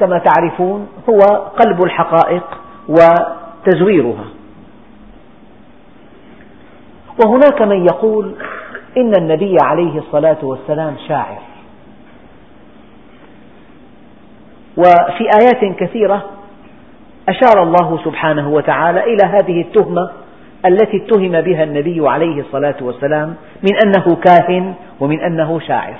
كما 0.00 0.18
تعرفون 0.18 0.88
هو 1.08 1.18
قلب 1.36 1.84
الحقائق 1.84 2.44
وتزويرها. 2.88 4.24
وهناك 7.24 7.62
من 7.62 7.84
يقول 7.84 8.34
إن 8.96 9.12
النبي 9.18 9.56
عليه 9.62 9.98
الصلاة 9.98 10.38
والسلام 10.42 10.94
شاعر. 11.08 11.38
وفي 14.76 15.24
آيات 15.40 15.76
كثيرة 15.78 16.24
أشار 17.28 17.62
الله 17.62 17.98
سبحانه 18.04 18.48
وتعالى 18.48 19.04
إلى 19.04 19.26
هذه 19.26 19.60
التهمة 19.60 20.10
التي 20.66 20.96
اتهم 20.96 21.40
بها 21.40 21.64
النبي 21.64 22.08
عليه 22.08 22.40
الصلاة 22.40 22.76
والسلام 22.80 23.34
من 23.62 23.76
أنه 23.84 24.16
كاهن 24.16 24.74
ومن 25.00 25.20
أنه 25.20 25.60
شاعر. 25.60 25.94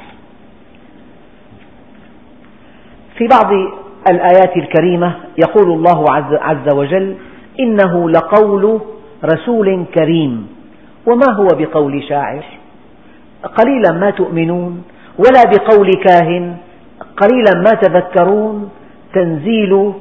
في 3.19 3.27
بعض 3.27 3.53
الآيات 4.11 4.57
الكريمة 4.57 5.15
يقول 5.39 5.73
الله 5.73 6.05
عز 6.41 6.75
وجل 6.75 7.17
إنه 7.61 8.11
لقول 8.11 8.81
رسول 9.25 9.85
كريم. 9.95 10.49
وما 11.07 11.33
هو 11.33 11.47
بقول 11.47 12.03
شاعر؟ 12.09 12.45
قليلا 13.57 13.93
ما 13.93 14.11
تؤمنون 14.11 14.83
ولا 15.19 15.43
بقول 15.51 15.91
كاهن 16.07 16.57
قليلا 17.17 17.55
ما 17.57 17.81
تذكرون 17.83 18.71
تنزيل 19.15 19.93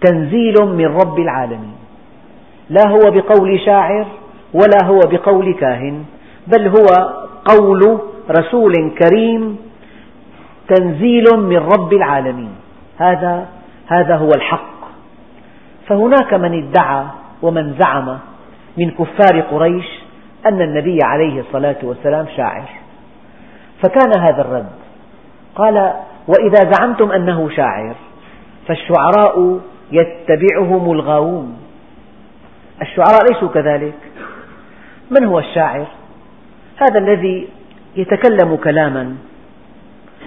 تنزيل 0.00 0.54
من 0.66 0.86
رب 0.86 1.18
العالمين. 1.18 1.76
لا 2.70 2.88
هو 2.88 3.10
بقول 3.10 3.60
شاعر 3.60 4.06
ولا 4.54 4.78
هو 4.84 4.98
بقول 4.98 5.54
كاهن 5.54 6.04
بل 6.46 6.68
هو 6.68 6.86
قول 7.44 7.98
رسول 8.30 8.74
كريم 9.02 9.56
تنزيل 10.68 11.24
من 11.36 11.56
رب 11.56 11.92
العالمين. 11.92 12.52
هذا 12.98 13.46
هذا 13.86 14.16
هو 14.16 14.28
الحق. 14.36 14.80
فهناك 15.88 16.34
من 16.34 16.62
ادعى 16.62 17.04
ومن 17.42 17.74
زعم 17.78 18.18
من 18.78 18.90
كفار 18.90 19.40
قريش 19.40 19.86
أن 20.46 20.62
النبي 20.62 20.98
عليه 21.02 21.40
الصلاة 21.40 21.76
والسلام 21.82 22.26
شاعر. 22.36 22.68
فكان 23.82 24.20
هذا 24.20 24.40
الرد. 24.40 24.79
قال 25.56 25.94
وإذا 26.28 26.72
زعمتم 26.72 27.12
أنه 27.12 27.50
شاعر 27.56 27.94
فالشعراء 28.68 29.60
يتبعهم 29.92 30.92
الغاوون 30.92 31.56
الشعراء 32.82 33.32
ليسوا 33.32 33.48
كذلك 33.48 33.94
من 35.10 35.24
هو 35.24 35.38
الشاعر؟ 35.38 35.86
هذا 36.76 36.98
الذي 36.98 37.48
يتكلم 37.96 38.56
كلاما 38.56 39.16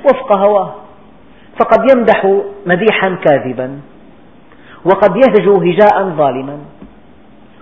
وفق 0.06 0.38
هواه 0.38 0.76
فقد 1.60 1.92
يمدح 1.92 2.42
مديحا 2.66 3.16
كاذبا 3.26 3.80
وقد 4.86 5.16
يهجو 5.16 5.62
هجاء 5.62 6.10
ظالما 6.10 6.58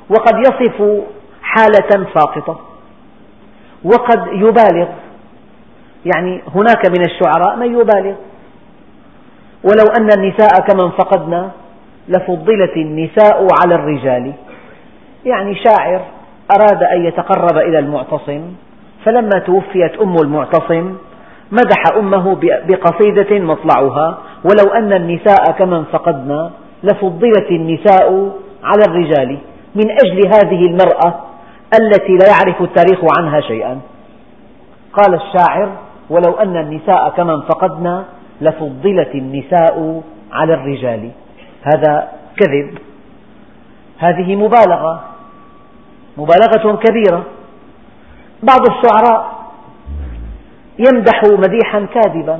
وقد 0.10 0.34
يصف 0.40 1.04
حالة 1.42 2.08
ساقطة 2.14 2.60
وقد 3.84 4.28
يبالغ 4.34 4.88
يعني 6.06 6.42
هناك 6.56 6.90
من 6.90 7.06
الشعراء 7.06 7.56
من 7.56 7.80
يبالغ. 7.80 8.16
ولو 9.64 9.86
أن 10.00 10.10
النساء 10.18 10.50
كمن 10.70 10.90
فقدنا 10.90 11.52
لفضلت 12.10 12.78
النساء 12.78 13.48
على 13.64 13.76
الرجال. 13.76 14.34
يعني 15.26 15.56
شاعر 15.56 16.02
أراد 16.56 16.84
أن 16.84 17.06
يتقرب 17.06 17.58
إلى 17.58 17.80
المعتصم 17.80 18.42
فلما 19.06 19.40
توفيت 19.46 20.00
أم 20.02 20.16
المعتصم 20.24 20.96
مدح 21.52 21.84
أمه 21.98 22.38
بقصيدة 22.42 23.40
مطلعها 23.40 24.18
ولو 24.44 24.74
أن 24.74 24.94
النساء 24.94 25.52
كمن 25.60 25.84
فقدنا 25.84 26.52
لفضلت 26.84 27.52
النساء 27.52 28.32
على 28.64 28.84
الرجال. 28.88 29.38
من 29.76 29.92
أجل 29.92 30.28
هذه 30.28 30.66
المرأة 30.66 31.20
التي 31.82 32.12
لا 32.12 32.28
يعرف 32.28 32.62
التاريخ 32.62 33.00
عنها 33.18 33.42
شيئا. 33.42 33.80
قال 34.94 35.14
الشاعر 35.14 35.72
ولو 36.12 36.34
أن 36.44 36.58
النساء 36.58 37.10
كمن 37.10 37.42
فقدنا 37.42 38.06
لفضلت 38.42 39.16
النساء 39.16 40.04
على 40.32 40.54
الرجال. 40.54 41.12
هذا 41.64 42.12
كذب. 42.38 42.78
هذه 43.98 44.36
مبالغة 44.36 45.04
مبالغة 46.18 46.76
كبيرة. 46.76 47.24
بعض 48.44 48.62
الشعراء 48.70 49.42
يمدح 50.80 51.22
مديحا 51.24 51.86
كاذبا 51.94 52.40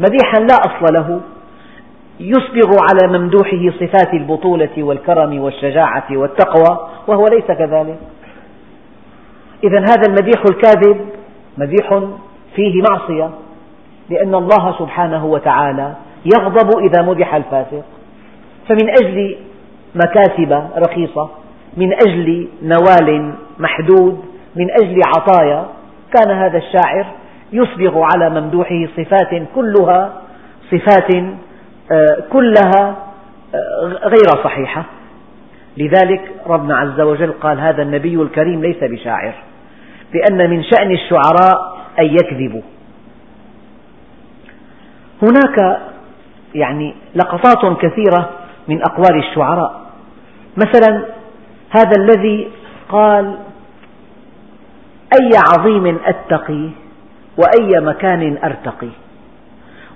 مديحا 0.00 0.40
لا 0.40 0.54
أصل 0.54 0.94
له 0.94 1.20
يسبغ 2.20 2.70
على 2.88 3.18
ممدوحه 3.18 3.78
صفات 3.80 4.14
البطولة 4.14 4.70
والكرم 4.78 5.40
والشجاعة 5.40 6.06
والتقوى 6.10 6.88
وهو 7.06 7.26
ليس 7.26 7.46
كذلك. 7.46 7.98
إذا 9.64 9.78
هذا 9.78 10.02
المديح 10.08 10.42
الكاذب 10.50 11.08
مديح 11.58 12.02
فيه 12.56 12.82
معصية 12.90 13.30
لأن 14.10 14.34
الله 14.34 14.78
سبحانه 14.78 15.26
وتعالى 15.26 15.92
يغضب 16.34 16.78
إذا 16.78 17.02
مدح 17.02 17.34
الفاسق. 17.34 17.84
فمن 18.68 18.90
أجل 19.02 19.36
مكاسب 19.94 20.68
رخيصة 20.76 21.28
من 21.76 21.92
أجل 21.92 22.48
نوال 22.62 23.32
محدود 23.58 24.24
من 24.56 24.70
أجل 24.70 25.00
عطايا 25.16 25.66
كان 26.14 26.30
هذا 26.30 26.58
الشاعر 26.58 27.06
يسبغ 27.52 28.02
على 28.14 28.40
ممدوحه 28.40 28.86
صفات 28.96 29.42
كلها 29.54 30.12
صفات 30.70 31.14
آه، 31.92 32.16
كلها 32.32 32.96
آه، 33.54 34.08
غير 34.08 34.44
صحيحة. 34.44 34.84
لذلك 35.76 36.20
ربنا 36.46 36.76
عز 36.76 37.00
وجل 37.00 37.32
قال 37.32 37.60
هذا 37.60 37.82
النبي 37.82 38.14
الكريم 38.14 38.62
ليس 38.62 38.84
بشاعر 38.84 39.34
لأن 40.14 40.50
من 40.50 40.62
شأن 40.62 40.90
الشعراء 40.90 41.79
أن 41.98 42.06
يكذبوا 42.06 42.62
هناك 45.22 45.80
يعني 46.54 46.94
لقطات 47.14 47.78
كثيرة 47.78 48.30
من 48.68 48.82
أقوال 48.82 49.18
الشعراء. 49.18 49.80
مثلا 50.56 51.04
هذا 51.70 51.92
الذي 51.98 52.50
قال 52.88 53.38
أي 55.20 55.30
عظيم 55.48 55.98
أتقي 56.04 56.70
وأي 57.38 57.80
مكان 57.80 58.38
أرتقي. 58.44 58.88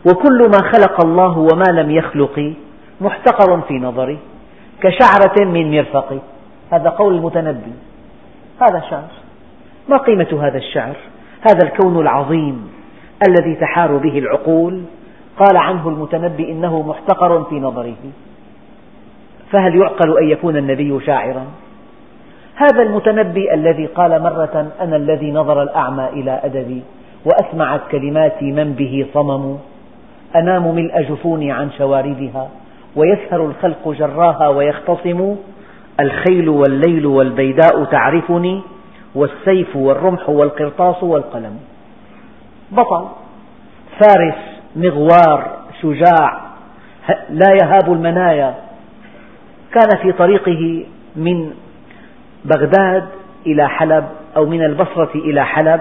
وكل 0.06 0.38
ما 0.38 0.70
خلق 0.72 1.04
الله 1.04 1.38
وما 1.38 1.80
لم 1.80 1.90
يخلق 1.90 2.54
محتقر 3.00 3.60
في 3.60 3.74
نظري 3.74 4.18
كشعرة 4.80 5.44
من 5.44 5.70
مرفق 5.70 6.18
هذا 6.72 6.88
قول 6.88 7.14
المتنبي. 7.14 7.72
هذا 8.62 8.82
شعر. 8.90 9.08
ما 9.88 9.96
قيمة 9.96 10.46
هذا 10.46 10.58
الشعر؟ 10.58 10.96
هذا 11.48 11.68
الكون 11.68 12.00
العظيم 12.00 12.68
الذي 13.28 13.54
تحار 13.54 13.96
به 13.96 14.18
العقول. 14.18 14.82
قال 15.38 15.56
عنه 15.56 15.88
المتنبي 15.88 16.52
إنه 16.52 16.82
محتقر 16.82 17.44
في 17.44 17.60
نظره. 17.60 17.96
فهل 19.50 19.76
يعقل 19.76 20.18
أن 20.18 20.28
يكون 20.28 20.56
النبي 20.56 21.00
شاعرا؟ 21.06 21.44
هذا 22.54 22.82
المتنبي 22.82 23.54
الذي 23.54 23.86
قال 23.86 24.22
مرة 24.22 24.72
أنا 24.80 24.96
الذي 24.96 25.32
نظر 25.32 25.62
الأعمى 25.62 26.08
إلى 26.08 26.40
أدبي 26.44 26.82
وأسمعت 27.24 27.80
كلماتي 27.90 28.52
من 28.52 28.72
به 28.72 29.06
صمم. 29.14 29.56
أنام 30.36 30.74
ملء 30.74 31.02
جفوني 31.02 31.52
عن 31.52 31.70
شواردها 31.78 32.48
ويسهر 32.96 33.46
الخلق 33.46 33.88
جراها 33.88 34.48
ويختصم. 34.48 35.36
الخيل 36.00 36.48
والليل 36.48 37.06
والبيداء 37.06 37.84
تعرفني. 37.84 38.62
والسيف 39.14 39.76
والرمح 39.76 40.28
والقرطاس 40.28 41.02
والقلم. 41.02 41.58
بطل. 42.72 43.08
فارس 44.00 44.34
مغوار 44.76 45.56
شجاع 45.82 46.40
لا 47.30 47.56
يهاب 47.62 47.92
المنايا. 47.92 48.54
كان 49.72 49.98
في 50.02 50.12
طريقه 50.12 50.86
من 51.16 51.50
بغداد 52.44 53.04
إلى 53.46 53.68
حلب 53.68 54.04
أو 54.36 54.46
من 54.46 54.64
البصرة 54.64 55.10
إلى 55.14 55.44
حلب. 55.44 55.80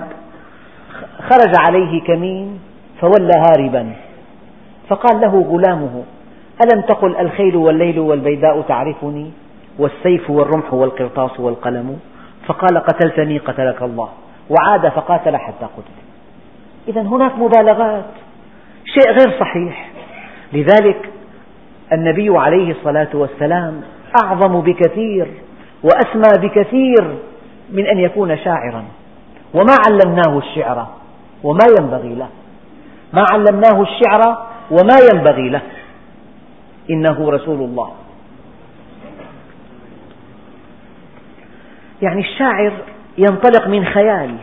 خرج 1.20 1.54
عليه 1.66 2.02
كمين 2.04 2.60
فولى 3.02 3.34
هاربا. 3.48 3.94
فقال 4.90 5.22
له 5.22 5.42
غلامه 5.42 6.04
ألم 6.64 6.82
تقل 6.82 7.16
الخيل 7.16 7.56
والليل 7.56 8.00
والبيداء 8.00 8.62
تعرفني؟ 8.62 9.32
والسيف 9.80 10.30
والرمح 10.30 10.74
والقرطاس 10.74 11.40
والقلم. 11.40 12.00
فقال 12.48 12.80
قتلتني 12.80 13.38
قتلك 13.38 13.82
الله. 13.82 14.10
وعاد 14.50 14.88
فقاتل 14.88 15.38
حتى 15.38 15.66
قتل. 15.66 16.04
إذا 16.88 17.02
هناك 17.02 17.32
مبالغات. 17.38 18.06
شيء 18.86 19.12
غير 19.12 19.40
صحيح. 19.40 19.92
لذلك 20.54 21.10
النبي 21.94 22.38
عليه 22.38 22.72
الصلاة 22.72 23.10
والسلام 23.14 23.82
أعظم 24.24 24.62
بكثير 24.62 25.28
وأسمى 25.84 26.48
بكثير 26.48 27.16
من 27.72 27.88
أن 27.88 27.98
يكون 27.98 28.38
شاعرا. 28.38 28.84
وما 29.54 29.76
علمناه 29.88 30.38
الشعر 30.38 30.88
وما 31.44 31.66
ينبغي 31.80 32.16
له. 32.16 32.28
ما 33.14 33.26
علمناه 33.32 33.82
الشعر 33.82 34.48
وما 34.72 34.96
ينبغي 35.14 35.50
له. 35.50 35.62
إنه 36.90 37.32
رسول 37.32 37.62
الله. 37.62 37.92
يعني 42.04 42.22
الشاعر 42.22 42.72
ينطلق 43.18 43.68
من 43.68 43.86
خيال 43.86 44.36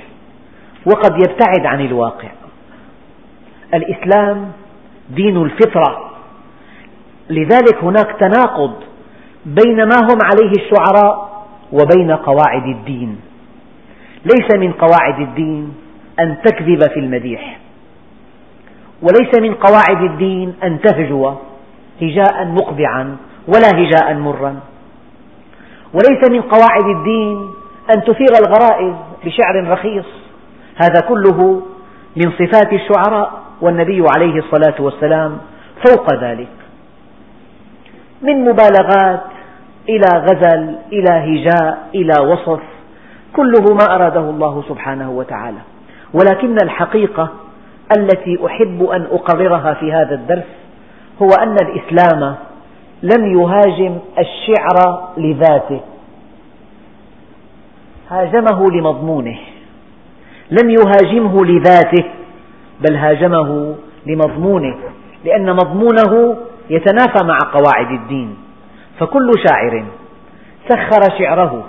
وقد 0.86 1.12
يبتعد 1.16 1.66
عن 1.66 1.80
الواقع. 1.80 2.28
الإسلام 3.74 4.52
دين 5.10 5.36
الفطرة. 5.36 6.10
لذلك 7.30 7.76
هناك 7.82 8.16
تناقض 8.20 8.72
بين 9.46 9.76
ما 9.76 9.96
هم 9.96 10.18
عليه 10.22 10.50
الشعراء 10.50 11.44
وبين 11.72 12.10
قواعد 12.10 12.66
الدين. 12.66 13.20
ليس 14.24 14.56
من 14.56 14.72
قواعد 14.72 15.20
الدين 15.20 15.74
أن 16.20 16.36
تكذب 16.44 16.82
في 16.94 17.00
المديح 17.00 17.58
وليس 19.02 19.38
من 19.40 19.54
قواعد 19.54 20.02
الدين 20.10 20.54
أن 20.64 20.80
تهجو 20.80 21.34
هجاء 22.02 22.46
مقبعا 22.46 23.16
ولا 23.48 23.68
هجاء 23.74 24.14
مرا 24.14 24.60
وليس 25.94 26.30
من 26.30 26.42
قواعد 26.42 26.96
الدين 26.96 27.50
أن 27.94 28.04
تثير 28.04 28.32
الغرائز 28.40 28.94
بشعر 29.24 29.70
رخيص. 29.70 30.04
هذا 30.76 31.00
كله 31.08 31.62
من 32.16 32.32
صفات 32.32 32.72
الشعراء 32.72 33.32
والنبي 33.60 34.04
عليه 34.16 34.38
الصلاة 34.38 34.82
والسلام 34.82 35.38
فوق 35.86 36.14
ذلك. 36.14 36.48
من 38.22 38.44
مبالغات 38.44 39.20
إلى 39.88 40.20
غزل 40.20 40.76
إلى 40.92 41.10
هجاء 41.10 41.88
إلى 41.94 42.12
وصف 42.32 42.60
كله 43.36 43.74
ما 43.74 43.94
أراده 43.94 44.20
الله 44.20 44.64
سبحانه 44.68 45.10
وتعالى. 45.10 45.58
ولكن 46.14 46.56
الحقيقة 46.62 47.28
التي 47.98 48.46
أحب 48.46 48.84
أن 48.84 49.06
أقررها 49.10 49.74
في 49.74 49.92
هذا 49.92 50.14
الدرس 50.14 50.44
هو 51.22 51.28
أن 51.42 51.56
الإسلام 51.62 52.34
لم 53.02 53.40
يهاجم 53.40 53.98
الشعر 54.18 55.08
لذاته. 55.16 55.80
هاجمه 58.10 58.70
لمضمونه. 58.70 59.38
لم 60.50 60.70
يهاجمه 60.70 61.44
لذاته 61.44 62.04
بل 62.80 62.96
هاجمه 62.96 63.74
لمضمونه. 64.06 64.74
لأن 65.24 65.52
مضمونه 65.52 66.36
يتنافى 66.70 67.26
مع 67.26 67.38
قواعد 67.52 67.90
الدين. 67.90 68.36
فكل 69.00 69.30
شاعر 69.48 69.84
سخر 70.68 71.18
شعره 71.18 71.64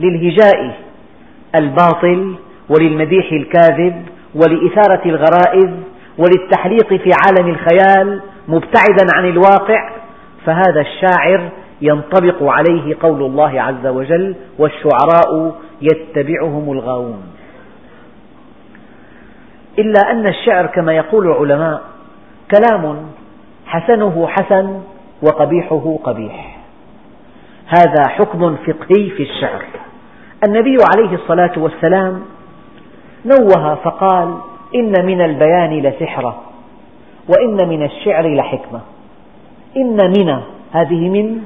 للهجاء 0.00 0.76
الباطل 1.60 2.34
وللمديح 2.68 3.32
الكاذب 3.32 4.06
ولإثارة 4.34 5.02
الغرائز 5.06 5.70
وللتحليق 6.18 6.88
في 6.88 7.10
عالم 7.26 7.48
الخيال 7.48 8.20
مبتعدا 8.48 9.06
عن 9.14 9.24
الواقع 9.28 9.97
فهذا 10.48 10.80
الشاعر 10.80 11.48
ينطبق 11.82 12.42
عليه 12.42 12.96
قول 13.00 13.22
الله 13.22 13.62
عز 13.62 13.86
وجل 13.86 14.34
والشعراء 14.58 15.54
يتبعهم 15.82 16.72
الغاوون 16.72 17.22
إلا 19.78 20.10
أن 20.10 20.26
الشعر 20.26 20.66
كما 20.66 20.92
يقول 20.92 21.26
العلماء 21.26 21.82
كلام 22.50 22.96
حسنه 23.66 24.28
حسن 24.28 24.80
وقبيحه 25.22 25.98
قبيح. 26.04 26.58
هذا 27.66 28.08
حكم 28.08 28.56
فقهي 28.56 29.10
في 29.10 29.22
الشعر. 29.22 29.62
النبي 30.48 30.76
عليه 30.94 31.14
الصلاة 31.14 31.52
والسلام 31.56 32.22
نوه 33.24 33.74
فقال 33.74 34.34
إن 34.74 35.06
من 35.06 35.20
البيان 35.20 35.70
لسحرة 35.82 36.42
وإن 37.28 37.68
من 37.68 37.82
الشعر 37.82 38.34
لحكمة 38.34 38.80
إن 39.76 39.96
من 40.18 40.38
هذه 40.72 41.08
من 41.08 41.40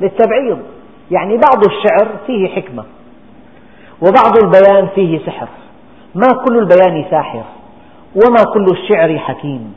للتبعيض. 0.00 0.58
يعني 1.10 1.36
بعض 1.36 1.64
الشعر 1.66 2.08
فيه 2.26 2.48
حكمة 2.48 2.84
وبعض 4.02 4.32
البيان 4.44 4.88
فيه 4.94 5.26
سحر. 5.26 5.48
ما 6.14 6.44
كل 6.46 6.58
البيان 6.58 7.04
ساحر 7.10 7.42
وما 8.14 8.44
كل 8.54 8.66
الشعر 8.72 9.18
حكيم. 9.18 9.74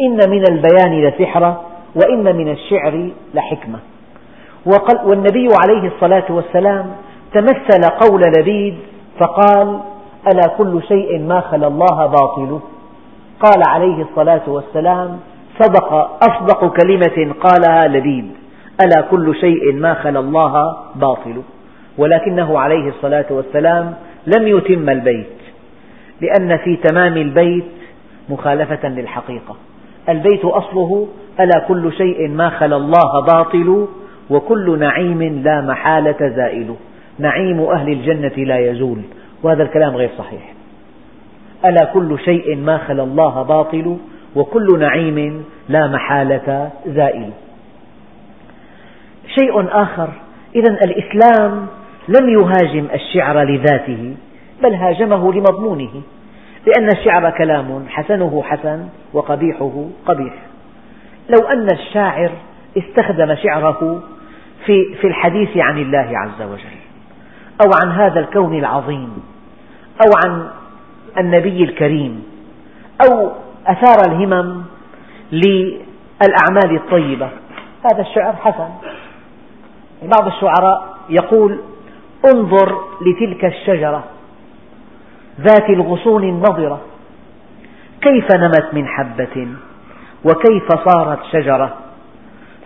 إن 0.00 0.30
من 0.30 0.42
البيان 0.50 1.04
لسحرة 1.04 1.60
وإن 1.94 2.36
من 2.36 2.48
الشعر 2.52 3.10
لحكمة. 3.34 3.78
والنبي 5.04 5.48
عليه 5.64 5.88
الصلاة 5.94 6.24
والسلام 6.30 6.86
تمثل 7.32 7.90
قول 8.00 8.22
لبيد 8.38 8.74
فقال 9.18 9.80
ألا 10.32 10.48
كل 10.58 10.82
شيء 10.88 11.18
ما 11.18 11.40
خلا 11.40 11.66
الله 11.66 12.06
باطل 12.06 12.60
قال 13.40 13.62
عليه 13.68 14.02
الصلاة 14.02 14.42
والسلام 14.46 15.20
صدق 15.58 15.92
أصدق 16.28 16.76
كلمة 16.82 17.34
قالها 17.40 17.88
لبيد 17.88 18.30
ألا 18.80 19.00
كل 19.10 19.34
شيء 19.40 19.72
ما 19.72 19.94
خلا 19.94 20.20
الله 20.20 20.76
باطل. 20.94 21.42
ولكنه 21.98 22.58
عليه 22.58 22.88
الصلاة 22.88 23.26
والسلام 23.30 23.94
لم 24.26 24.48
يتم 24.48 24.90
البيت. 24.90 25.26
لأن 26.20 26.56
في 26.56 26.76
تمام 26.76 27.16
البيت 27.16 27.64
مخالفة 28.28 28.88
للحقيقة. 28.88 29.56
البيت 30.08 30.44
أصله 30.44 31.08
ألا 31.40 31.58
كل 31.68 31.92
شيء 31.92 32.28
ما 32.28 32.48
خلا 32.48 32.76
الله 32.76 33.20
باطل 33.20 33.88
وكل 34.30 34.78
نعيم 34.78 35.22
لا 35.22 35.60
محالة 35.60 36.28
زائل. 36.36 36.74
نعيم 37.18 37.60
أهل 37.60 37.88
الجنة 37.92 38.44
لا 38.44 38.58
يزول. 38.58 38.98
وهذا 39.42 39.62
الكلام 39.62 39.96
غير 39.96 40.10
صحيح. 40.18 40.52
ألا 41.64 41.84
كل 41.84 42.18
شيء 42.18 42.56
ما 42.56 42.78
خلا 42.78 43.02
الله 43.02 43.42
باطل 43.42 43.96
وكل 44.36 44.78
نعيم 44.78 45.44
لا 45.68 45.86
محالة 45.86 46.70
زائل. 46.86 47.30
شيء 49.38 49.82
آخر 49.82 50.08
إذا 50.54 50.70
الإسلام 50.70 51.66
لم 52.08 52.28
يهاجم 52.28 52.86
الشعر 52.94 53.42
لذاته 53.42 54.16
بل 54.62 54.74
هاجمه 54.74 55.32
لمضمونه 55.32 56.02
لأن 56.66 56.88
الشعر 56.88 57.30
كلام 57.30 57.84
حسنه 57.88 58.42
حسن 58.42 58.88
وقبيحه 59.12 59.84
قبيح. 60.06 60.34
لو 61.28 61.46
أن 61.46 61.66
الشاعر 61.72 62.30
استخدم 62.78 63.34
شعره 63.34 64.02
في, 64.66 64.94
في 65.00 65.06
الحديث 65.06 65.56
عن 65.56 65.78
الله 65.78 66.08
عز 66.18 66.42
وجل 66.42 66.84
أو 67.64 67.70
عن 67.82 67.92
هذا 67.92 68.20
الكون 68.20 68.58
العظيم 68.58 69.22
أو 70.02 70.10
عن 70.24 70.48
النبي 71.18 71.64
الكريم 71.64 72.24
أو 73.08 73.32
أثار 73.66 74.12
الهمم 74.12 74.62
للأعمال 75.32 76.76
الطيبة. 76.76 77.28
هذا 77.84 78.00
الشعر 78.00 78.32
حسن. 78.36 78.68
بعض 80.02 80.26
الشعراء 80.26 80.96
يقول 81.08 81.60
انظر 82.34 82.78
لتلك 83.00 83.44
الشجرة 83.44 84.04
ذات 85.40 85.70
الغصون 85.70 86.24
النضرة 86.24 86.80
كيف 88.00 88.26
نمت 88.34 88.74
من 88.74 88.86
حبة 88.88 89.48
وكيف 90.24 90.68
صارت 90.88 91.18
شجرة. 91.32 91.76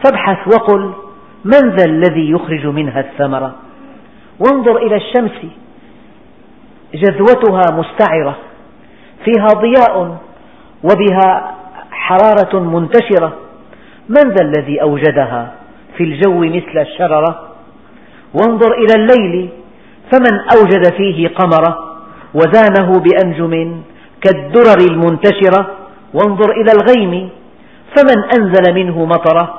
فابحث 0.04 0.48
وقل 0.54 0.92
من 1.44 1.76
ذا 1.76 1.84
الذي 1.84 2.30
يخرج 2.30 2.66
منها 2.66 3.00
الثمرة؟ 3.00 3.54
وانظر 4.40 4.76
إلى 4.76 4.96
الشمس 4.96 5.46
جذوتها 6.94 7.62
مستعرة 7.72 8.37
فيها 9.24 9.46
ضياء 9.46 10.16
وبها 10.84 11.54
حرارة 11.90 12.60
منتشرة. 12.60 13.32
من 14.08 14.30
ذا 14.30 14.44
الذي 14.44 14.82
أوجدها 14.82 15.52
في 15.96 16.04
الجو 16.04 16.40
مثل 16.40 16.78
الشررة؟ 16.78 17.48
وانظر 18.34 18.72
إلى 18.72 18.94
الليل 18.94 19.48
فمن 20.12 20.40
أوجد 20.56 20.92
فيه 20.96 21.28
قمرة؟ 21.28 21.98
وزانه 22.34 23.00
بأنجم 23.00 23.82
كالدرر 24.20 24.80
المنتشرة. 24.90 25.66
وانظر 26.14 26.50
إلى 26.50 26.72
الغيم 26.72 27.28
فمن 27.96 28.24
أنزل 28.38 28.74
منه 28.74 29.04
مطرة؟ 29.04 29.54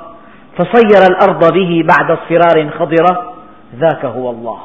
فصير 0.58 1.02
الأرض 1.10 1.54
به 1.54 1.84
بعد 1.98 2.12
اصفرار 2.12 2.70
خضرة. 2.70 3.34
ذاك 3.80 4.06
هو 4.06 4.30
الله. 4.30 4.58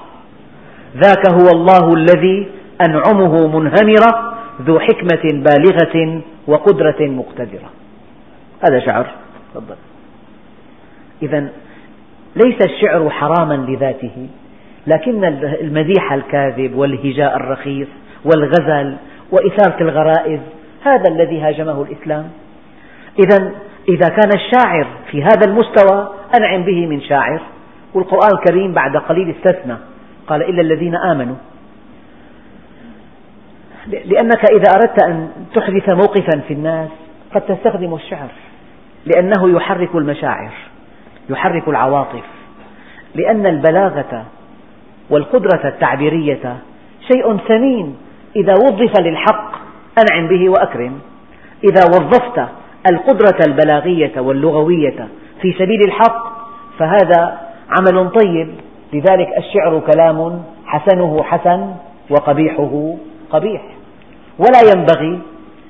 ذاك 0.96 1.30
هو 1.30 1.48
الله 1.48 1.94
الذي 1.94 2.48
أنعمه 2.80 3.46
منهمرة 3.46 4.34
ذو 4.62 4.78
حكمة 4.78 5.22
بالغة 5.32 6.22
وقدرة 6.46 6.96
مقتدرة. 7.00 7.70
هذا 8.68 8.80
شعر. 8.80 9.06
تفضل. 9.54 9.76
إذا 11.22 11.48
ليس 12.36 12.58
الشعر 12.66 13.10
حراما 13.10 13.54
لذاته 13.54 14.28
لكن 14.86 15.24
المديح 15.60 16.12
الكاذب 16.12 16.74
والهجاء 16.74 17.36
الرخيص 17.36 17.88
والغزل 18.24 18.96
وإثارة 19.30 19.82
الغرائز 19.82 20.40
هذا 20.82 21.10
الذي 21.10 21.40
هاجمه 21.40 21.82
الإسلام. 21.82 22.30
إذا 23.24 23.52
إذا 23.88 24.08
كان 24.08 24.30
الشاعر 24.34 24.86
في 25.10 25.22
هذا 25.22 25.46
المستوى 25.46 26.08
أنعم 26.38 26.62
به 26.64 26.86
من 26.86 27.00
شاعر. 27.00 27.40
والقرآن 27.94 28.30
الكريم 28.38 28.72
بعد 28.72 28.96
قليل 28.96 29.34
استثنى. 29.36 29.76
قال 30.26 30.42
إلا 30.42 30.60
الذين 30.60 30.94
آمنوا. 30.96 31.36
لأنك 33.86 34.50
إذا 34.50 34.72
أردت 34.74 35.04
أن 35.04 35.28
تحدث 35.54 35.88
موقفا 35.88 36.40
في 36.48 36.54
الناس 36.54 36.88
قد 37.34 37.40
تستخدم 37.40 37.94
الشعر 37.94 38.28
لأنه 39.06 39.56
يحرك 39.56 39.94
المشاعر 39.94 40.52
يحرك 41.30 41.68
العواطف. 41.68 42.24
لأن 43.14 43.46
البلاغة 43.46 44.24
والقدرة 45.10 45.68
التعبيرية 45.68 46.56
شيء 47.12 47.36
ثمين. 47.36 47.96
إذا 48.36 48.52
وظف 48.52 49.00
للحق 49.00 49.52
أنعم 49.98 50.28
به 50.28 50.48
وأكرم. 50.48 51.00
إذا 51.64 51.84
وظفت 51.86 52.48
القدرة 52.90 53.38
البلاغية 53.46 54.20
واللغوية 54.20 55.08
في 55.42 55.52
سبيل 55.52 55.80
الحق 55.86 56.24
فهذا 56.78 57.40
عمل 57.70 58.10
طيب. 58.10 58.54
لذلك 58.92 59.28
الشعر 59.38 59.80
كلام 59.92 60.42
حسنه 60.66 61.22
حسن 61.22 61.74
وقبيحه 62.10 62.94
قبيح. 63.30 63.73
ولا 64.38 64.60
ينبغي 64.74 65.20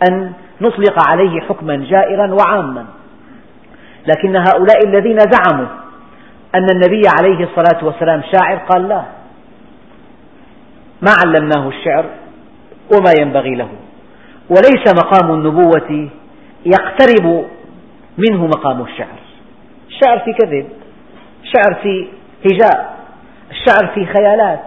أن 0.08 0.32
نطلق 0.60 1.08
عليه 1.08 1.40
حكما 1.40 1.76
جائرا 1.76 2.34
وعاما. 2.34 2.86
لكن 4.06 4.36
هؤلاء 4.36 4.86
الذين 4.86 5.18
زعموا 5.18 5.66
أن 6.54 6.66
النبي 6.70 7.02
عليه 7.18 7.44
الصلاة 7.44 7.84
والسلام 7.84 8.22
شاعر 8.32 8.56
قال 8.56 8.88
لا 8.88 9.04
ما 11.02 11.10
علمناه 11.24 11.68
الشعر 11.68 12.04
وما 12.94 13.12
ينبغي 13.20 13.54
له 13.54 13.68
وليس 14.50 14.94
مقام 15.04 15.34
النبوة 15.34 16.10
يقترب 16.66 17.44
منه 18.18 18.46
مقام 18.46 18.82
الشعر. 18.82 19.18
الشعر 19.88 20.18
في 20.18 20.32
كذب 20.32 20.68
الشعر 21.42 21.74
في 21.82 22.08
هجاء 22.44 22.96
الشعر 23.50 23.94
في 23.94 24.06
خيالات 24.06 24.60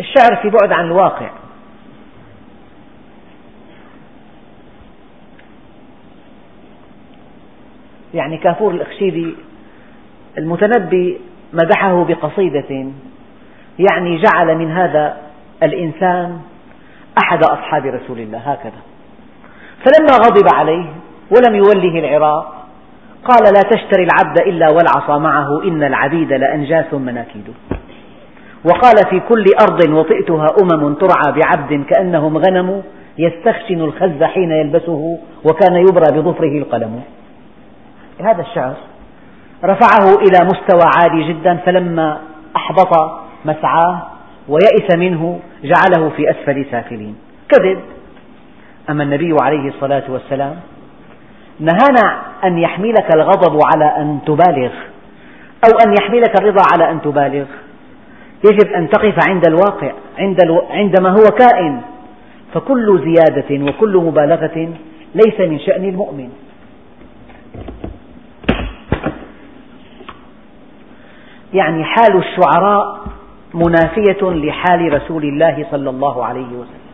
الشعر 0.00 0.36
في 0.42 0.50
بعد 0.50 0.72
عن 0.72 0.86
الواقع. 0.86 1.30
يعني 8.14 8.36
كافور 8.36 8.70
الأخشيدي 8.70 9.34
المتنبي 10.38 11.20
مدحه 11.52 12.04
بقصيدة 12.04 12.86
يعني 13.78 14.22
جعل 14.22 14.58
من 14.58 14.70
هذا 14.70 15.16
الإنسان 15.62 16.38
أحد 17.24 17.44
أصحاب 17.44 17.86
رسول 17.86 18.18
الله 18.18 18.38
هكذا. 18.38 18.80
فلما 19.84 20.26
غضب 20.26 20.46
عليه 20.54 20.86
ولم 21.30 21.54
يوله 21.54 21.98
العراق 21.98 22.66
قال 23.24 23.54
لا 23.54 23.60
تشتري 23.70 24.04
العبد 24.04 24.40
إلا 24.40 24.70
والعصا 24.70 25.18
معه 25.18 25.62
إن 25.62 25.82
العبيد 25.82 26.32
لأنجاس 26.32 26.94
مناكيد. 26.94 27.54
وقال 28.64 28.94
في 29.10 29.20
كل 29.28 29.44
أرض 29.62 29.90
وطئتها 29.90 30.46
أمم 30.62 30.94
ترعى 30.94 31.32
بعبد 31.32 31.84
كأنهم 31.84 32.38
غنم 32.38 32.82
يستخشن 33.18 33.80
الخز 33.80 34.22
حين 34.22 34.50
يلبسه 34.50 35.18
وكان 35.44 35.76
يبرى 35.76 36.20
بظفره 36.20 36.58
القلم. 36.58 37.02
هذا 38.20 38.40
الشعر 38.40 38.74
رفعه 39.64 40.14
إلى 40.14 40.44
مستوى 40.44 40.90
عالي 40.96 41.28
جدا 41.28 41.56
فلما 41.56 42.18
أحبط 42.56 43.20
مسعاه 43.44 44.02
ويئس 44.48 44.96
منه 44.96 45.40
جعله 45.64 46.10
في 46.16 46.30
أسفل 46.30 46.66
سافلين. 46.70 47.16
كذب. 47.48 47.80
أما 48.90 49.02
النبي 49.02 49.36
عليه 49.42 49.68
الصلاة 49.68 50.02
والسلام 50.08 50.56
نهانا 51.60 52.22
أن 52.44 52.58
يحملك 52.58 53.14
الغضب 53.14 53.60
على 53.74 53.96
أن 53.96 54.18
تبالغ 54.26 54.72
أو 55.64 55.78
أن 55.86 55.94
يحملك 56.00 56.40
الرضا 56.40 56.62
على 56.72 56.90
أن 56.90 57.02
تبالغ. 57.02 57.46
يجب 58.44 58.72
أن 58.76 58.88
تقف 58.88 59.28
عند 59.28 59.42
الواقع 59.48 59.92
عند 60.70 61.00
ما 61.00 61.10
هو 61.10 61.24
كائن. 61.24 61.80
فكل 62.54 63.00
زيادة 63.04 63.64
وكل 63.70 63.96
مبالغة 63.96 64.68
ليس 65.14 65.40
من 65.40 65.58
شأن 65.58 65.84
المؤمن. 65.84 66.28
يعني 71.54 71.84
حال 71.84 72.16
الشعراء 72.16 73.00
منافية 73.54 74.22
لحال 74.22 74.92
رسول 74.92 75.24
الله 75.24 75.66
صلى 75.70 75.90
الله 75.90 76.24
عليه 76.24 76.46
وسلم. 76.46 76.84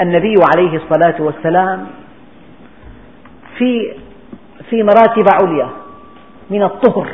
النبي 0.00 0.34
عليه 0.56 0.76
الصلاة 0.76 1.22
والسلام 1.22 1.86
في 3.58 3.94
في 4.70 4.82
مراتب 4.82 5.24
عليا 5.42 5.70
من 6.50 6.62
الطهر 6.62 7.08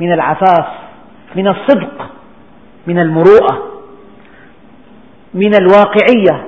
من 0.00 0.12
العفاف 0.12 0.66
من 1.36 1.48
الصدق 1.48 2.10
من 2.86 2.98
المروءة 2.98 3.62
من 5.34 5.54
الواقعية. 5.54 6.46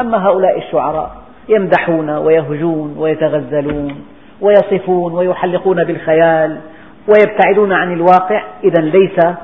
أما 0.00 0.26
هؤلاء 0.26 0.58
الشعراء 0.58 1.16
يمدحون 1.48 2.10
ويهجون 2.10 2.94
ويتغزلون 2.98 4.04
ويصفون 4.40 5.12
ويحلقون 5.12 5.84
بالخيال 5.84 6.60
ويبتعدون 7.08 7.72
عن 7.72 7.92
الواقع. 7.92 8.44
إذا 8.64 8.82
ليس 8.82 9.36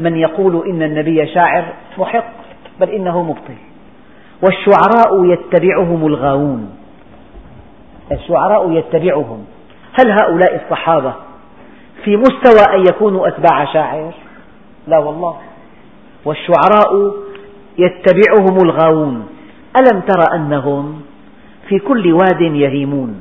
من 0.00 0.16
يقول 0.16 0.68
إن 0.68 0.82
النبي 0.82 1.26
شاعر 1.26 1.64
محق 1.98 2.32
بل 2.80 2.88
إنه 2.88 3.22
مبطل. 3.22 3.54
والشعراء 4.42 5.24
يتبعهم 5.24 6.06
الغاوون. 6.06 6.70
الشعراء 8.12 8.72
يتبعهم. 8.72 9.44
هل 10.00 10.10
هؤلاء 10.10 10.64
الصحابة 10.64 11.14
في 12.04 12.16
مستوى 12.16 12.76
أن 12.76 12.80
يكونوا 12.80 13.28
أتباع 13.28 13.72
شاعر؟ 13.72 14.14
لا 14.86 14.98
والله. 14.98 15.36
والشعراء 16.24 17.14
يتبعهم 17.78 18.56
الغاوون. 18.64 19.28
ألم 19.80 20.00
تر 20.00 20.34
أنهم 20.34 21.02
في 21.68 21.78
كل 21.78 22.12
واد 22.12 22.40
يهيمون 22.40 23.20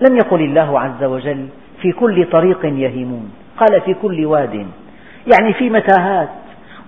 لم 0.00 0.16
يقل 0.16 0.40
الله 0.40 0.80
عز 0.80 1.04
وجل 1.04 1.48
في 1.82 1.92
كل 1.92 2.26
طريق 2.30 2.64
يهيمون. 2.64 3.30
قال 3.56 3.80
في 3.80 3.94
كل 3.94 4.26
واد. 4.26 4.66
يعني 5.34 5.52
في 5.52 5.70
متاهات. 5.70 6.28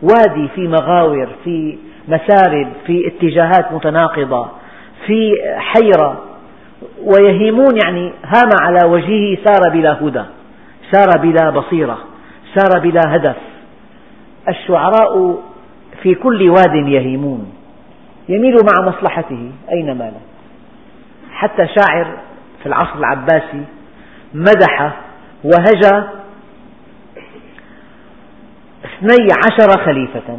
وادي 0.02 0.48
في 0.48 0.68
مغاور 0.68 1.28
في 1.44 1.78
مسارب 2.08 2.68
في 2.86 3.08
اتجاهات 3.08 3.72
متناقضة 3.72 4.48
في 5.06 5.34
حيرة. 5.56 6.22
ويهيمون 7.04 7.78
يعني 7.84 8.12
هام 8.24 8.48
على 8.62 8.78
وجهه 8.86 9.38
سار 9.44 9.72
بلا 9.72 9.92
هدى 10.02 10.24
سار 10.92 11.22
بلا 11.22 11.50
بصيرة 11.50 11.98
سار 12.54 12.80
بلا 12.80 13.00
هدف. 13.06 13.36
الشعراء 14.48 15.38
في 16.02 16.14
كل 16.14 16.50
واد 16.50 16.74
يهيمون. 16.88 17.52
يميل 18.28 18.54
مع 18.54 18.88
مصلحته 18.88 19.50
أينما 19.72 20.04
له 20.04 20.20
حتى 21.32 21.66
شاعر 21.66 22.06
في 22.62 22.66
العصر 22.66 22.98
العباسي 22.98 23.64
مدح 24.34 24.92
وهجى 25.44 26.04
اثني 28.84 29.28
عشر 29.46 29.84
خليفة 29.84 30.38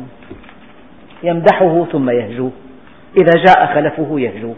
يمدحه 1.23 1.85
ثم 1.91 2.09
يهجوه 2.09 2.51
إذا 3.17 3.43
جاء 3.45 3.75
خلفه 3.75 4.19
يهجوه 4.19 4.55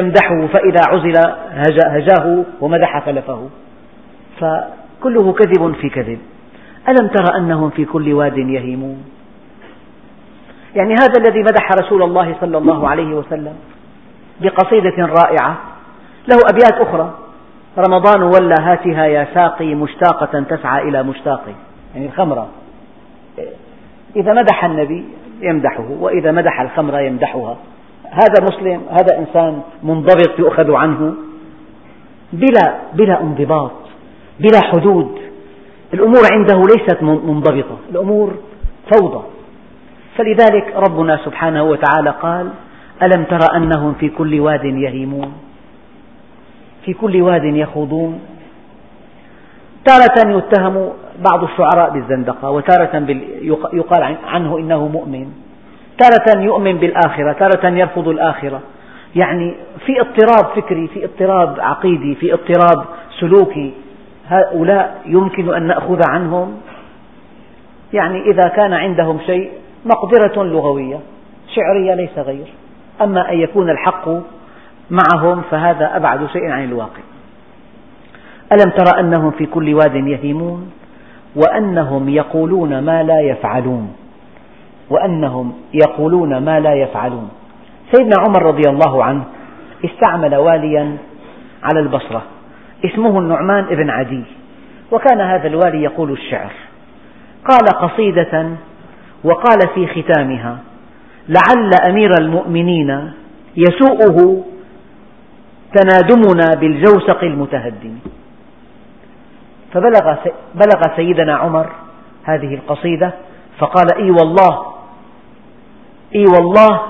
يمدحه 0.00 0.46
فإذا 0.46 0.80
عزل 0.88 1.14
هجاه 1.86 2.44
ومدح 2.60 3.04
خلفه. 3.06 3.48
فكله 4.40 5.32
كذب 5.32 5.74
في 5.80 5.88
كذب. 5.88 6.18
ألم 6.88 7.08
تر 7.08 7.36
أنهم 7.36 7.70
في 7.70 7.84
كل 7.84 8.12
واد 8.12 8.38
يهيمون 8.38 9.04
يعني 10.74 10.94
هذا 10.94 11.12
الذي 11.18 11.40
مدح 11.40 11.72
رسول 11.72 12.02
الله 12.02 12.36
صلى 12.40 12.58
الله 12.58 12.88
عليه 12.88 13.14
وسلم 13.14 13.54
بقصيدة 14.40 15.06
رائعة. 15.06 15.56
له 16.28 16.38
أبيات 16.50 16.88
أخرى. 16.88 17.25
رمضان 17.78 18.22
ولى 18.22 18.54
هاتها 18.60 19.06
يا 19.06 19.26
ساقي 19.34 19.74
مشتاقة 19.74 20.40
تسعى 20.40 20.88
إلى 20.88 21.02
مشتاقي. 21.02 21.52
يعني 21.94 22.06
الخمرة. 22.06 22.48
إذا 24.16 24.32
مدح 24.32 24.64
النبي 24.64 25.04
يمدحه 25.40 25.86
وإذا 26.00 26.32
مدح 26.32 26.60
الخمر 26.60 27.00
يمدحها. 27.00 27.56
هذا 28.10 28.42
مسلم 28.42 28.80
هذا 28.90 29.18
إنسان 29.18 29.60
منضبط 29.82 30.38
يؤخذ 30.38 30.72
عنه. 30.72 31.14
بلا 32.32 32.74
بلا 32.94 33.20
انضباط 33.20 33.72
بلا 34.40 34.60
حدود. 34.64 35.18
الأمور 35.94 36.22
عنده 36.32 36.62
ليست 36.62 37.02
منضبطة. 37.02 37.76
الأمور 37.90 38.34
فوضى. 38.92 39.24
فلذلك 40.16 40.74
ربنا 40.88 41.16
سبحانه 41.24 41.62
وتعالى 41.62 42.10
قال 42.10 42.50
ألم 43.02 43.24
تر 43.24 43.56
أنهم 43.56 43.94
في 43.94 44.08
كل 44.08 44.40
واد 44.40 44.64
يهيمون؟ 44.64 45.32
في 46.86 46.92
كل 46.92 47.22
واد 47.22 47.44
يخوضون. 47.44 48.20
تارة 49.84 50.38
يتهم 50.38 50.92
بعض 51.30 51.44
الشعراء 51.44 51.90
بالزندقة 51.90 52.50
وتارة 52.50 53.06
يقال 53.72 54.16
عنه 54.26 54.58
إنه 54.58 54.88
مؤمن. 54.88 55.26
تارة 55.98 56.42
يؤمن 56.42 56.76
بالآخرة 56.76 57.32
تارة 57.32 57.68
يرفض 57.68 58.08
الآخرة. 58.08 58.60
يعني 59.16 59.54
في 59.86 60.00
اضطراب 60.00 60.56
فكري 60.56 60.88
في 60.88 61.04
اضطراب 61.04 61.60
عقيدي 61.60 62.14
في 62.14 62.32
اضطراب 62.32 62.84
سلوكي. 63.20 63.72
هؤلاء 64.28 65.02
يمكن 65.06 65.54
أن 65.54 65.66
نأخذ 65.66 66.00
عنهم. 66.08 66.56
يعني 67.92 68.30
إذا 68.30 68.48
كان 68.56 68.72
عندهم 68.72 69.18
شيء 69.26 69.50
مقدرة 69.84 70.42
لغوية 70.44 70.98
شعرية 71.54 71.94
ليس 71.94 72.18
غير. 72.18 72.46
أما 73.02 73.30
أن 73.30 73.38
يكون 73.38 73.70
الحق 73.70 74.08
معهم 74.90 75.42
فهذا 75.50 75.96
أبعد 75.96 76.26
شيء 76.26 76.50
عن 76.50 76.64
الواقع. 76.64 77.02
ألم 78.52 78.70
تر 78.70 79.00
أنهم 79.00 79.30
في 79.30 79.46
كل 79.46 79.74
واد 79.74 79.94
يهيمون؟ 79.94 80.70
وأنهم 81.36 82.08
يقولون 82.08 82.78
ما 82.78 83.02
لا 83.02 83.20
يفعلون. 83.20 83.92
وأنهم 84.90 85.52
يقولون 85.74 86.38
ما 86.38 86.60
لا 86.60 86.74
يفعلون. 86.74 87.28
سيدنا 87.92 88.14
عمر 88.28 88.46
رضي 88.46 88.70
الله 88.70 89.04
عنه 89.04 89.24
استعمل 89.84 90.34
واليا 90.34 90.96
على 91.62 91.80
البصرة 91.80 92.22
اسمه 92.84 93.18
النعمان 93.18 93.64
بن 93.64 93.90
عدي. 93.90 94.24
وكان 94.92 95.20
هذا 95.20 95.46
الوالي 95.46 95.82
يقول 95.82 96.12
الشعر 96.12 96.52
قال 97.48 97.78
قصيدة 97.80 98.50
وقال 99.24 99.58
في 99.74 99.86
ختامها 99.86 100.58
لعل 101.28 101.70
أمير 101.90 102.10
المؤمنين 102.20 103.12
يسوءه 103.56 104.44
تنادمنا 105.76 106.60
بالجوسق 106.60 107.24
المتهدم. 107.24 107.98
فبلغ 109.72 110.16
بلغ 110.54 110.96
سيدنا 110.96 111.34
عمر 111.34 111.66
هذه 112.24 112.54
القصيدة 112.54 113.12
فقال 113.58 113.86
إي 113.96 114.10
والله 114.10 114.66
إي 116.14 116.24
والله 116.36 116.80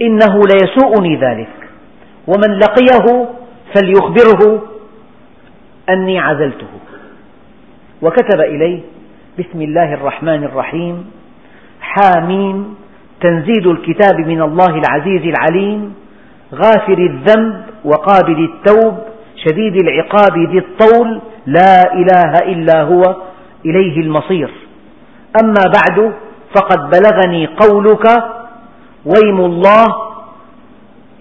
إنه 0.00 0.42
ليسوءني 0.52 1.16
ذلك. 1.16 1.54
ومن 2.26 2.58
لقيه 2.58 3.28
فليخبره 3.74 4.62
أني 5.88 6.18
عزلته. 6.18 6.66
وكتب 8.02 8.40
إليه 8.40 8.80
بسم 9.38 9.62
الله 9.62 9.94
الرحمن 9.94 10.44
الرحيم 10.44 11.10
حاميم 11.80 12.74
تنزيل 13.20 13.70
الكتاب 13.70 14.18
من 14.26 14.42
الله 14.42 14.82
العزيز 14.82 15.22
العليم 15.22 15.94
غافر 16.54 16.98
الذنب 16.98 17.62
وقابل 17.84 18.44
التوب 18.44 18.98
شديد 19.36 19.76
العقاب 19.82 20.38
ذي 20.50 20.58
الطول 20.58 21.20
لا 21.46 21.92
إله 21.92 22.32
إلا 22.52 22.82
هو 22.82 23.02
إليه 23.66 24.00
المصير. 24.00 24.50
أما 25.42 25.62
بعد 25.62 26.12
فقد 26.56 26.90
بلغني 26.90 27.46
قولك 27.46 28.06
ويم 29.04 29.40
الله 29.40 29.86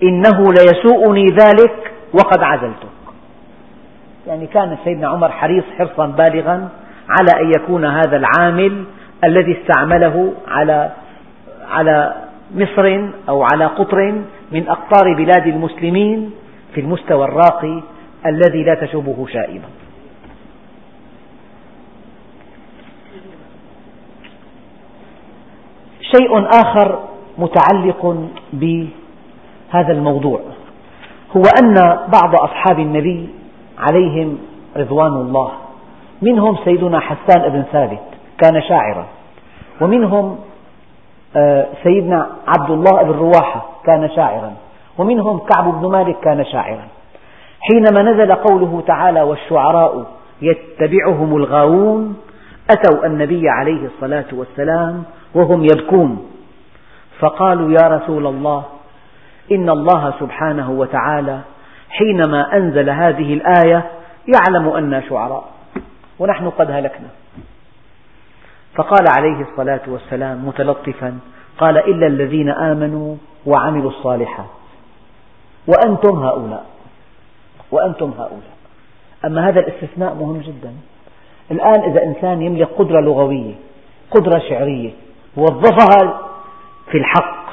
إنه 0.04 0.54
ليسوءني 0.54 1.26
ذلك 1.26 1.92
وقد 2.13 2.44
عزلتك. 2.44 2.98
يعني 4.28 4.48
كان 4.48 4.78
سيدنا 4.84 5.08
عمر 5.08 5.32
حريص 5.32 5.63
حرصا 5.78 6.06
بالغا 6.06 6.70
على 7.10 7.42
أن 7.42 7.52
يكون 7.58 7.86
هذا 7.86 8.18
العامل 8.18 8.84
الذي 9.24 9.58
استعمله 9.62 10.34
على 10.48 10.92
على 11.72 12.13
مصر 12.56 13.02
أو 13.30 13.44
على 13.44 13.66
قطر 13.66 14.22
من 14.52 14.68
أقطار 14.70 15.14
بلاد 15.14 15.48
المسلمين 15.48 16.32
في 16.74 16.82
المستوى 16.82 17.26
الراقي 17.26 17.84
الذي 18.26 18.64
لا 18.64 18.76
تشوبه 18.76 19.28
شائبة 19.34 19.66
شيء 26.02 26.48
آخر 26.64 27.00
متعلق 27.38 28.30
بهذا 28.54 29.94
الموضوع 29.94 30.40
هو 31.38 31.42
أن 31.64 31.74
بعض 32.14 32.36
أصحاب 32.36 32.80
النبي 32.80 33.30
عليهم 33.78 34.38
رضوان 34.78 35.14
الله. 35.14 35.52
منهم 36.22 36.58
سيدنا 36.66 37.00
حسان 37.00 37.50
بن 37.50 37.64
ثابت 37.72 38.00
كان 38.44 38.62
شاعرا 38.62 39.06
ومنهم 39.82 40.38
آه، 41.36 41.67
سيدنا 41.84 42.30
عبد 42.48 42.69
الله 42.69 43.04
بن 43.04 43.12
رواحة 43.12 43.69
كان 43.88 44.10
شاعرا. 44.15 44.54
ومنهم 44.98 45.40
كعب 45.40 45.81
بن 45.81 45.92
مالك 45.92 46.19
كان 46.19 46.46
شاعرا. 46.46 46.88
حينما 47.62 48.12
نزل 48.12 48.35
قوله 48.35 48.83
تعالى 48.88 49.21
والشعراء 49.21 50.06
يتبعهم 50.42 51.38
الغاوون 51.38 52.17
أتوا 52.71 53.06
النبي 53.06 53.50
عليه 53.50 53.85
الصلاة 53.85 54.25
والسلام 54.33 55.04
وهم 55.35 55.63
يبكون. 55.63 56.31
فقالوا 57.19 57.71
يا 57.71 57.88
رسول 57.98 58.27
الله 58.27 58.63
إن 59.52 59.69
الله 59.69 60.13
سبحانه 60.19 60.71
وتعالى 60.71 61.40
حينما 61.90 62.58
أنزل 62.58 62.90
هذه 62.90 63.33
الآية 63.33 63.92
يعلم 64.35 64.69
أنا 64.69 65.02
شعراء 65.10 65.44
ونحن 66.19 66.50
قد 66.50 66.71
هلكنا. 66.71 67.08
فقال 68.75 69.06
عليه 69.17 69.42
الصلاة 69.42 69.81
والسلام 69.88 70.48
متلطفا 70.48 71.19
قال 71.60 71.77
إلا 71.77 72.08
الذين 72.08 72.50
آمنوا 72.50 73.15
وعملوا 73.46 73.92
الصالحات. 73.92 74.46
وأنتم 75.67 76.23
هؤلاء. 76.23 76.65
وأنتم 77.71 78.13
هؤلاء. 78.17 78.58
أما 79.25 79.50
هذا 79.50 79.60
الاستثناء 79.60 80.13
مهم 80.13 80.38
جدا. 80.38 80.73
الآن 81.52 81.92
إذا 81.92 82.04
إنسان 82.04 82.42
يملك 82.42 82.67
قدرة 82.77 83.02
لغوية 83.02 83.54
قدرة 84.12 84.40
شعرية 84.40 84.92
وظفها 85.38 86.19
في 86.92 86.98
الحق 86.98 87.48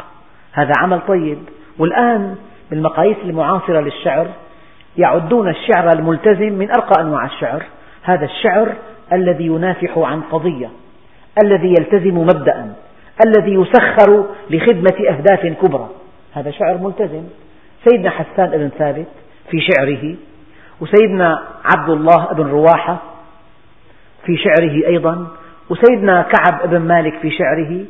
هذا 0.53 0.73
عمل 0.79 1.01
طيب. 1.09 1.39
والآن 1.79 2.37
بالمقاييس 2.71 3.17
المعاصرة 3.25 3.81
للشعر 3.81 4.27
يعدون 4.97 5.49
الشعر 5.49 5.89
الملتزم 5.99 6.53
من 6.53 6.71
أرقى 6.71 7.03
أنواع 7.03 7.25
الشعر. 7.25 7.63
هذا 8.03 8.25
الشعر 8.25 8.75
الذي 9.13 9.47
ينافح 9.47 9.99
عن 9.99 10.21
قضية 10.21 10.71
الذي 11.45 11.69
يلتزم 11.69 12.19
مبدأ 12.19 12.75
الذي 13.27 13.55
يسخر 13.55 14.25
لخدمة 14.51 15.09
أهداف 15.11 15.47
كبرى. 15.47 15.89
هذا 16.33 16.51
شعر 16.51 16.79
ملتزم. 16.79 17.23
سيدنا 17.85 18.11
حسان 18.11 18.51
بن 18.51 18.71
ثابت 18.79 19.07
في 19.51 19.61
شعره 19.61 20.15
وسيدنا 20.81 21.43
عبد 21.65 21.91
الله 21.91 22.33
بن 22.33 22.47
رواحة 22.47 22.97
في 24.27 24.37
شعره 24.37 24.87
أيضا 24.87 25.27
وسيدنا 25.71 26.23
كعب 26.23 26.71
بن 26.71 26.79
مالك 26.79 27.19
في 27.19 27.31
شعره. 27.31 27.85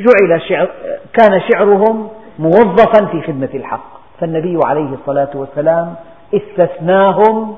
جعل 0.00 0.42
شعر 0.48 0.68
كان 1.12 1.40
شعرهم 1.52 2.08
موظفا 2.38 3.06
في 3.06 3.22
خدمة 3.22 3.48
الحق. 3.54 3.94
فالنبي 4.20 4.58
عليه 4.64 4.94
الصلاة 4.94 5.30
والسلام 5.34 5.94
استثناهم 6.34 7.56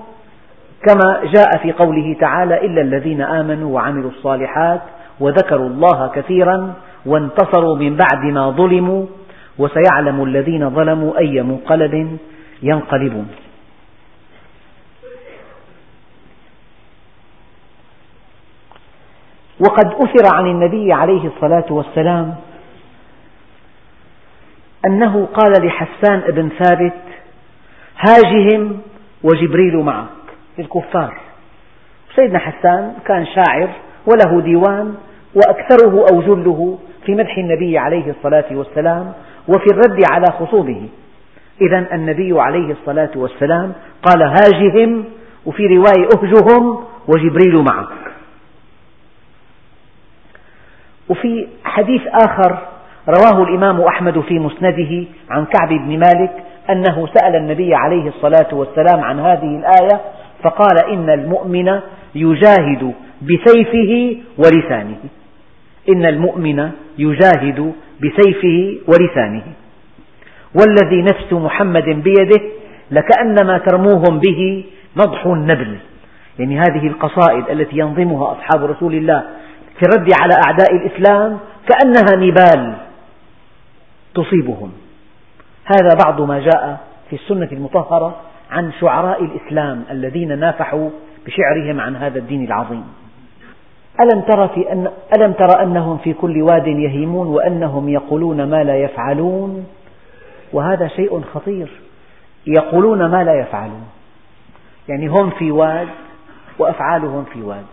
كما 0.87 1.21
جاء 1.35 1.59
في 1.63 1.73
قوله 1.73 2.17
تعالى 2.21 2.67
إلا 2.67 2.81
الذين 2.81 3.23
آمنوا 3.23 3.75
وعملوا 3.75 4.11
الصالحات 4.11 4.81
وذكروا 5.21 5.69
الله 5.69 6.09
كثيرا 6.09 6.75
وانتصروا 7.07 7.77
من 7.77 7.97
بعد 7.97 8.25
ما 8.25 8.51
ظلموا 8.51 9.07
وسيعلم 9.59 10.25
الذين 10.25 10.71
ظلموا 10.71 11.19
أي 11.19 11.43
منقلب 11.43 12.19
ينقلبون. 12.63 13.29
وقد 19.61 19.87
أثر 19.87 20.35
عن 20.35 20.47
النبي 20.47 20.93
عليه 20.93 21.27
الصلاة 21.27 21.65
والسلام 21.71 22.35
أنه 24.87 25.27
قال 25.27 25.67
لحسان 25.67 26.21
بن 26.33 26.49
ثابت 26.49 27.03
هاجهم 27.99 28.81
وجبريل 29.23 29.77
معك. 29.77 30.07
للكفار. 30.59 31.21
سيدنا 32.17 32.39
حسان 32.39 32.95
كان 33.07 33.27
شاعر 33.27 33.69
وله 34.07 34.41
ديوان 34.41 34.95
وأكثره 35.35 36.07
أو 36.13 36.23
جله 36.23 36.79
في 37.07 37.15
مدح 37.15 37.39
النبي 37.39 37.79
عليه 37.79 38.11
الصلاة 38.11 38.45
والسلام 38.51 39.13
وفي 39.49 39.67
الرد 39.73 40.03
على 40.13 40.27
خصومه. 40.39 40.89
إذا 41.61 41.87
النبي 41.93 42.41
عليه 42.41 42.73
الصلاة 42.73 43.11
والسلام 43.17 43.73
قال 44.03 44.23
هاجهم 44.23 45.05
وفي 45.47 45.67
رواية 45.67 46.09
أهجهم 46.17 46.85
وجبريل 47.09 47.65
معك. 47.71 47.89
وفي 51.09 51.47
حديث 51.65 52.03
آخر 52.07 52.59
رواه 53.09 53.43
الإمام 53.43 53.81
أحمد 53.81 54.21
في 54.21 54.39
مسنده 54.39 55.07
عن 55.31 55.45
كعب 55.45 55.69
بن 55.69 55.99
مالك 55.99 56.33
أنه 56.71 57.09
سأل 57.15 57.37
النبي 57.37 57.75
عليه 57.75 58.09
الصلاة 58.09 58.55
والسلام 58.55 59.01
عن 59.01 59.21
هذه 59.21 59.59
الآية 59.59 60.01
فقال 60.43 60.85
إن 60.93 61.11
المؤمن 61.11 61.81
يجاهد 62.15 62.95
بسيفه 63.23 64.17
ولسانه. 64.39 64.99
إن 65.89 66.07
المؤمن 66.07 66.71
يجاهد 66.99 67.73
بسيفه 68.03 68.79
ولسانه. 68.89 69.43
والذي 70.55 71.03
نفس 71.03 71.33
محمد 71.33 71.85
بيده 71.85 72.43
لكأنما 72.91 73.59
ترموهم 73.59 74.19
به 74.19 74.65
نضح 74.97 75.27
النبل. 75.27 75.79
يعني 76.39 76.59
هذه 76.59 76.87
القصائد 76.87 77.51
التي 77.51 77.79
ينظمها 77.79 78.33
أصحاب 78.33 78.65
رسول 78.65 78.95
الله 78.95 79.23
في 79.77 79.83
الرد 79.83 80.09
على 80.23 80.35
أعداء 80.47 80.75
الإسلام 80.77 81.39
كأنها 81.69 82.27
نبال 82.27 82.75
تصيبهم. 84.15 84.73
هذا 85.65 85.89
بعض 86.05 86.21
ما 86.21 86.39
جاء 86.39 86.81
في 87.11 87.17
السنة 87.17 87.49
المطهرة 87.53 88.17
عن 88.51 88.73
شعراء 88.81 89.25
الإسلام 89.25 89.85
الذين 89.91 90.39
نافحوا 90.39 90.91
بشعرهم 91.27 91.81
عن 91.81 91.97
هذا 91.97 92.19
الدين 92.19 92.45
العظيم. 92.45 92.85
ألم 94.01 94.21
تر, 94.21 94.49
في 94.49 94.73
أن 94.73 94.91
ألم 95.17 95.33
تر 95.33 95.63
أنهم 95.63 95.99
في 95.99 96.13
كل 96.13 96.43
واد 96.43 96.67
يهيمون 96.67 97.27
وأنهم 97.27 97.89
يقولون 97.89 98.51
ما 98.51 98.65
لا 98.65 98.77
يفعلون؟ 98.77 99.67
وهذا 100.53 100.89
شيء 100.89 101.21
خطير. 101.35 101.69
يقولون 102.47 103.07
ما 103.07 103.25
لا 103.25 103.35
يفعلون. 103.35 103.87
يعني 104.89 105.07
هم 105.07 105.31
في 105.31 105.51
واد 105.51 105.89
وأفعالهم 106.59 107.25
في 107.25 107.43
واد. 107.43 107.67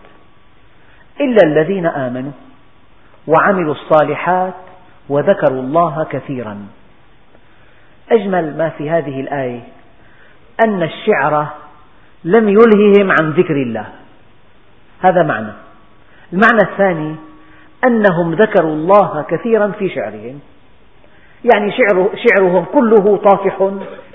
إلا 1.20 1.38
الذين 1.44 1.86
آمنوا 1.86 2.32
وعملوا 3.26 3.74
الصالحات 3.74 4.54
وذكروا 5.08 5.62
الله 5.62 6.04
كثيرا. 6.04 6.66
أجمل 8.10 8.58
ما 8.58 8.68
في 8.68 8.90
هذه 8.90 9.20
الآية 9.20 9.60
أن 10.66 10.82
الشعر 10.82 11.46
لم 12.24 12.48
يلههم 12.48 13.10
عن 13.20 13.30
ذكر 13.30 13.54
الله. 13.54 13.86
هذا 15.00 15.22
معنى. 15.22 15.63
المعنى 16.34 16.72
الثاني 16.72 17.16
أنهم 17.86 18.34
ذكروا 18.34 18.72
الله 18.72 19.24
كثيرا 19.28 19.68
في 19.78 19.88
شعرهم. 19.88 20.38
يعني 21.54 21.72
شعر 21.72 22.08
شعرهم 22.26 22.64
كله 22.64 23.16
طافح 23.16 23.70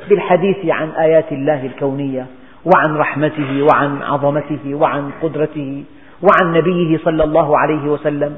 بالحديث 0.10 0.66
عن 0.66 0.90
آيات 0.90 1.32
الله 1.32 1.66
الكونية 1.66 2.26
وعن 2.66 2.96
رحمته 2.98 3.68
وعن 3.72 4.02
عظمته 4.02 4.76
وعن 4.76 5.12
قدرته 5.22 5.84
وعن 6.22 6.54
نبيه 6.54 6.98
صلى 6.98 7.24
الله 7.24 7.58
عليه 7.58 7.84
وسلم. 7.92 8.38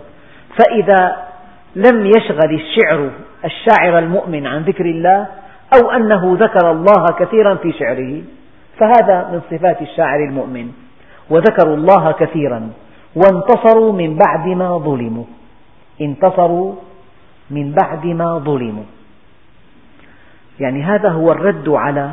فإذا 0.59 1.15
لم 1.75 2.05
يشغل 2.05 2.53
الشعر 2.53 3.09
الشاعر 3.45 3.99
المؤمن 3.99 4.47
عن 4.47 4.61
ذكر 4.61 4.85
الله 4.85 5.27
أو 5.75 5.91
أنه 5.91 6.37
ذكر 6.39 6.71
الله 6.71 7.05
كثيرا 7.19 7.55
في 7.55 7.71
شعره 7.71 8.21
فهذا 8.79 9.29
من 9.31 9.41
صفات 9.51 9.81
الشاعر 9.81 10.19
المؤمن. 10.29 10.71
وذكروا 11.29 11.75
الله 11.75 12.11
كثيرا. 12.11 12.69
وانتصروا 13.15 13.93
من 13.93 14.17
بعد 14.17 14.47
ما 14.47 14.77
ظلموا. 14.77 15.25
انتصروا 16.01 16.75
من 17.49 17.71
بعد 17.71 18.05
ما 18.05 18.37
ظلموا. 18.37 18.83
يعني 20.59 20.83
هذا 20.83 21.09
هو 21.09 21.31
الرد 21.31 21.69
على 21.69 22.11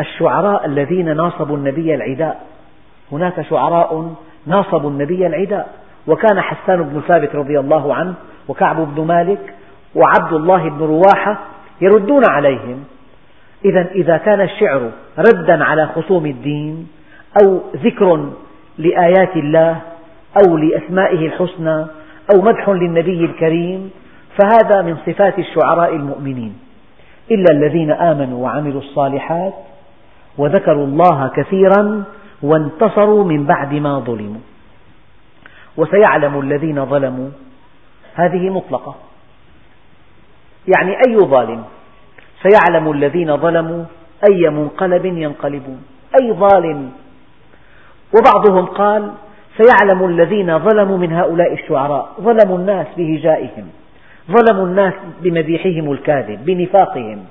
الشعراء 0.00 0.66
الذين 0.66 1.16
ناصبوا 1.16 1.56
النبي 1.56 1.94
العداء. 1.94 2.46
هناك 3.12 3.40
شعراء 3.40 4.14
ناصبوا 4.46 4.90
النبي 4.90 5.26
العداء. 5.26 5.74
وكان 6.06 6.40
حسان 6.40 6.82
بن 6.82 7.00
ثابت 7.08 7.34
رضي 7.34 7.60
الله 7.60 7.94
عنه 7.94 8.14
وكعب 8.48 8.94
بن 8.94 9.04
مالك 9.06 9.54
وعبد 9.94 10.32
الله 10.32 10.70
بن 10.70 10.78
رواحة 10.78 11.38
يردون 11.80 12.22
عليهم. 12.30 12.84
إذا 13.64 13.90
إذا 13.94 14.16
كان 14.16 14.40
الشعر 14.40 14.90
ردا 15.18 15.64
على 15.64 15.86
خصوم 15.86 16.26
الدين 16.26 16.88
أو 17.42 17.60
ذكر 17.76 18.30
لآيات 18.80 19.36
الله 19.36 19.80
أو 20.40 20.56
لأسمائه 20.56 21.26
الحسنى 21.26 21.86
أو 22.34 22.42
مدح 22.42 22.68
للنبي 22.68 23.24
الكريم 23.24 23.90
فهذا 24.38 24.82
من 24.82 24.96
صفات 25.06 25.38
الشعراء 25.38 25.94
المؤمنين. 25.96 26.58
إلا 27.30 27.46
الذين 27.50 27.90
آمنوا 27.90 28.44
وعملوا 28.44 28.80
الصالحات 28.80 29.54
وذكروا 30.38 30.86
الله 30.86 31.28
كثيرا 31.28 32.04
وانتصروا 32.42 33.24
من 33.24 33.46
بعد 33.46 33.74
ما 33.74 33.98
ظلموا. 33.98 34.40
وسيعلم 35.76 36.40
الذين 36.40 36.86
ظلموا. 36.86 37.28
هذه 38.14 38.50
مطلقة. 38.50 38.94
يعني 40.76 40.92
أي 41.08 41.16
ظالم؟ 41.18 41.64
سيعلم 42.42 42.90
الذين 42.90 43.36
ظلموا 43.36 43.84
أي 44.30 44.50
منقلب 44.50 45.04
ينقلبون. 45.04 45.82
أي 46.22 46.32
ظالم 46.32 46.90
وبعضهم 48.14 48.66
قال 48.66 49.12
سيعلم 49.58 50.04
الذين 50.04 50.58
ظلموا 50.58 50.98
من 50.98 51.12
هؤلاء 51.12 51.52
الشعراء 51.52 52.12
ظلموا 52.20 52.58
الناس 52.58 52.86
بهجائهم 52.96 53.66
ظلموا 54.30 54.66
الناس 54.66 54.94
بمديحهم 55.22 55.92
الكاذب 55.92 56.44
بنفاقهم 56.44 57.24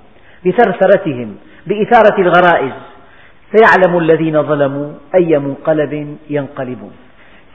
بثرثرتهم 0.45 1.35
بإثارة 1.67 2.21
الغرائز. 2.21 2.73
سيعلم 3.55 3.97
الذين 3.97 4.43
ظلموا 4.43 4.91
أي 5.15 5.39
منقلب 5.39 6.17
ينقلبون. 6.29 6.91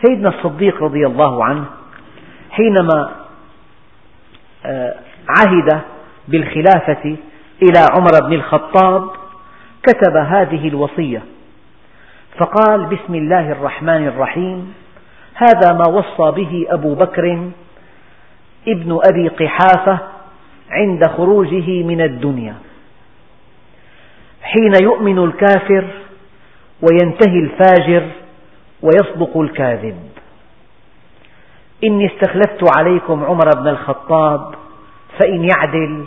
سيدنا 0.03 0.29
الصديق 0.29 0.83
رضي 0.83 1.07
الله 1.07 1.45
عنه 1.45 1.65
حينما 2.51 3.11
آه، 4.67 4.95
عهد 5.29 5.81
بالخلافة 6.29 7.17
إلى 7.63 7.87
عمر 7.93 8.27
بن 8.27 8.33
الخطاب 8.33 9.11
كتب 9.83 10.17
هذه 10.17 10.69
الوصية 10.69 11.23
فقال 12.39 12.87
بسم 12.87 13.15
الله 13.15 13.53
الرحمن 13.53 14.07
الرحيم. 14.07 14.75
هذا 15.35 15.73
ما 15.73 15.89
وصى 15.89 16.31
به 16.31 16.67
أبو 16.69 16.95
بكر 16.95 17.51
ابن 18.69 18.99
أبي 19.11 19.29
قحافة 19.29 19.99
عند 20.71 21.07
خروجه 21.07 21.83
من 21.83 22.01
الدنيا. 22.01 22.55
حين 24.43 24.73
يؤمن 24.83 25.19
الكافر 25.19 25.85
وينتهي 26.83 27.39
الفاجر 27.39 28.09
ويصدق 28.83 29.39
الكاذب. 29.39 29.99
إني 31.85 32.07
استخلفت 32.07 32.79
عليكم 32.79 33.25
عمر 33.25 33.51
بن 33.57 33.69
الخطاب 33.69 34.55
فإن 35.19 35.45
يعدل 35.45 36.05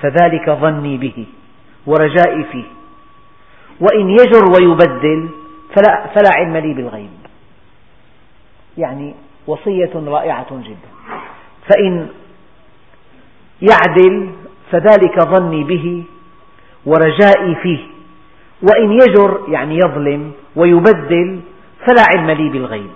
فذلك 0.00 0.50
ظني 0.50 0.96
به 0.96 1.26
ورجائي 1.86 2.44
فيه. 2.44 2.64
وإن 3.80 4.10
يجر 4.10 4.44
ويبدل 4.56 5.28
فلا, 5.68 6.06
فلا 6.06 6.30
علم 6.36 6.56
لي 6.56 6.74
بالغيب. 6.74 7.10
يعني 8.78 9.14
وصية 9.46 9.90
رائعة 9.94 10.46
جدا. 10.50 10.90
فإن 11.68 12.08
يعدل 13.62 14.30
فذلك 14.70 15.22
ظني 15.22 15.64
به 15.64 16.04
ورجائي 16.86 17.54
فيه. 17.62 17.78
وإن 18.62 18.92
يجر 18.92 19.40
يعني 19.48 19.76
يظلم 19.76 20.32
ويبدل 20.56 21.40
فلا 21.86 22.04
علم 22.14 22.30
لي 22.30 22.48
بالغيب. 22.48 22.90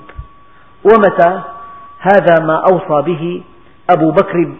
ومتى 0.84 1.42
هذا 2.00 2.44
ما 2.46 2.62
أوصى 2.72 3.12
به 3.12 3.42
أبو 3.90 4.10
بكر, 4.10 4.52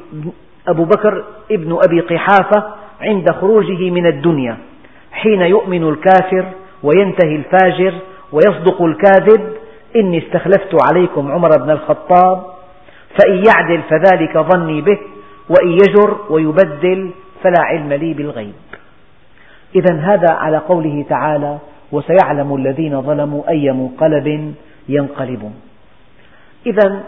أبو 0.68 0.84
بكر 0.84 1.24
ابن 1.50 1.78
أبي 1.84 2.00
قحافة 2.00 2.74
عند 3.00 3.30
خروجه 3.30 3.90
من 3.90 4.06
الدنيا 4.06 4.58
حين 5.12 5.40
يؤمن 5.40 5.88
الكافر 5.88 6.44
وينتهي 6.82 7.36
الفاجر 7.36 7.94
ويصدق 8.32 8.82
الكاذب 8.82 9.52
إني 9.96 10.18
استخلفت 10.18 10.76
عليكم 10.82 11.32
عمر 11.32 11.48
بن 11.58 11.70
الخطاب 11.70 12.42
فإن 13.18 13.42
يعدل 13.46 13.82
فذلك 13.82 14.38
ظني 14.38 14.80
به 14.80 14.98
وإن 15.48 15.70
يجر 15.70 16.16
ويبدل 16.30 17.10
فلا 17.42 17.62
علم 17.62 17.92
لي 17.92 18.14
بالغيب. 18.14 18.54
إذا 19.74 19.94
هذا 19.96 20.34
على 20.34 20.56
قوله 20.56 21.04
تعالى 21.08 21.58
وسيعلم 21.92 22.54
الذين 22.54 23.02
ظلموا 23.02 23.48
أي 23.48 23.72
منقلب 23.72 24.54
ينقلبون. 24.88 25.54
إذا 26.66 27.00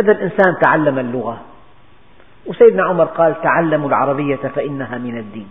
إذا 0.00 0.12
الإنسان 0.12 0.54
تعلم 0.62 0.98
اللغة. 0.98 1.40
وسيدنا 2.46 2.84
عمر 2.84 3.04
قال 3.04 3.42
تعلموا 3.42 3.88
العربية 3.88 4.36
فإنها 4.36 4.98
من 4.98 5.18
الدين. 5.18 5.48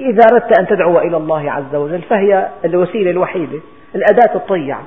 إذا 0.00 0.20
أردت 0.32 0.58
أن 0.60 0.66
تدعو 0.66 0.98
إلى 0.98 1.16
الله 1.16 1.50
عز 1.50 1.74
وجل 1.74 2.02
فهي 2.02 2.48
الوسيلة 2.64 3.10
الوحيدة 3.10 3.60
الأداة 3.94 4.34
الطيعة 4.34 4.82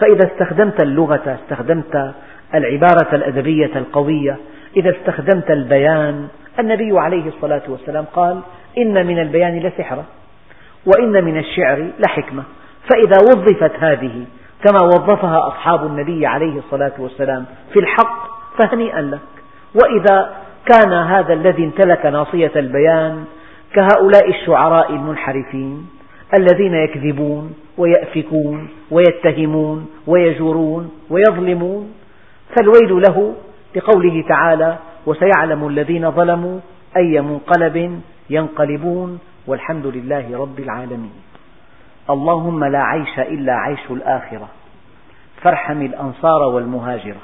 فإذا 0.00 0.26
استخدمت 0.32 0.82
اللغة 0.82 1.38
استخدمت 1.42 2.14
العبارة 2.54 3.14
الأدبية 3.14 3.76
القوية 3.76 4.36
إذا 4.76 4.90
استخدمت 4.90 5.50
البيان 5.50 6.28
النبي 6.58 6.98
عليه 6.98 7.28
الصلاة 7.28 7.62
والسلام 7.68 8.04
قال 8.04 8.40
إن 8.78 9.06
من 9.06 9.18
البيان 9.18 9.58
لسحرة 9.58 10.04
وإن 10.86 11.24
من 11.24 11.38
الشعر 11.38 11.90
لحكمة. 12.06 12.42
فإذا 12.90 13.16
وظفت 13.22 13.72
هذه 13.78 14.24
كما 14.64 14.82
وظفها 14.82 15.48
أصحاب 15.48 15.86
النبي 15.86 16.26
عليه 16.26 16.58
الصلاة 16.58 16.92
والسلام 16.98 17.44
في 17.72 17.78
الحق 17.78 18.28
فهنيئا 18.58 19.00
لك. 19.00 19.20
وإذا 19.74 20.32
كان 20.66 20.92
هذا 20.92 21.32
الذي 21.32 21.64
امتلك 21.64 22.06
ناصية 22.06 22.52
البيان 22.56 23.24
كهؤلاء 23.74 24.30
الشعراء 24.30 24.92
المنحرفين 24.92 25.88
الذين 26.38 26.74
يكذبون 26.74 27.54
ويأفكون 27.78 28.68
ويتهمون 28.90 29.86
ويجورون 30.06 30.90
ويظلمون 31.10 31.94
فالويل 32.56 33.02
له 33.08 33.34
لقوله 33.76 34.24
تعالى 34.28 34.78
وسيعلم 35.06 35.68
الذين 35.68 36.10
ظلموا 36.10 36.60
أي 36.96 37.20
منقلب 37.20 38.00
ينقلبون 38.30 39.18
والحمد 39.46 39.86
لله 39.86 40.38
رب 40.38 40.60
العالمين 40.60 41.12
اللهم 42.10 42.64
لا 42.64 42.82
عيش 42.82 43.18
إلا 43.18 43.52
عيش 43.52 43.90
الآخرة 43.90 44.48
فارحم 45.42 45.82
الأنصار 45.82 46.42
والمهاجرة. 46.42 47.20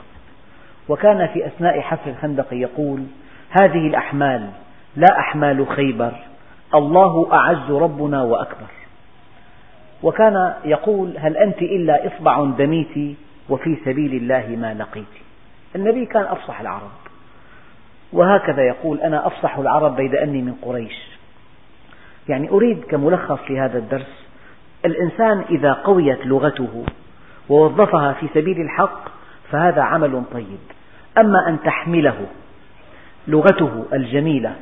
وكان 0.88 1.26
في 1.26 1.47
أثناء 1.47 1.80
حفر 1.80 2.11
الخندق 2.11 2.47
يقول 2.53 3.03
هذه 3.51 3.86
الأحمال 3.86 4.49
لا 4.97 5.18
أحمال 5.18 5.66
خيبر 5.68 6.12
الله 6.75 7.29
أعز 7.33 7.70
ربنا 7.70 8.23
وأكبر. 8.23 8.66
وكان 10.03 10.55
يقول 10.64 11.14
هل 11.18 11.37
أنت 11.37 11.62
إلا 11.62 12.07
إصبع 12.07 12.45
دميت 12.45 13.16
وفي 13.49 13.77
سبيل 13.85 14.14
الله 14.14 14.57
ما 14.57 14.75
لقيت 14.75 15.05
النبي 15.77 16.07
كان 16.07 16.23
أفصح 16.23 16.61
العرب. 16.61 16.91
وهكذا 18.12 18.62
يقول 18.62 19.01
أنا 19.01 19.27
أفصح 19.27 19.59
العرب 19.59 19.97
بيد 19.97 20.14
أني 20.14 20.43
من 20.43 20.55
قريش. 20.62 21.12
يعني 22.29 22.51
أريد 22.51 22.85
كملخص 22.85 23.39
لهذا 23.51 23.79
الدرس 23.79 24.27
الإنسان 24.85 25.45
إذا 25.51 25.73
قويت 25.73 26.27
لغته 26.27 26.85
ووظفها 27.49 28.12
في 28.12 28.29
سبيل 28.35 28.61
الحق 28.61 29.09
فهذا 29.51 29.83
عمل 29.83 30.23
طيب. 30.33 30.59
أما 31.18 31.49
أن 31.49 31.59
تحمله 31.64 32.27
لغته 33.29 33.85
الجميلة 33.93 34.57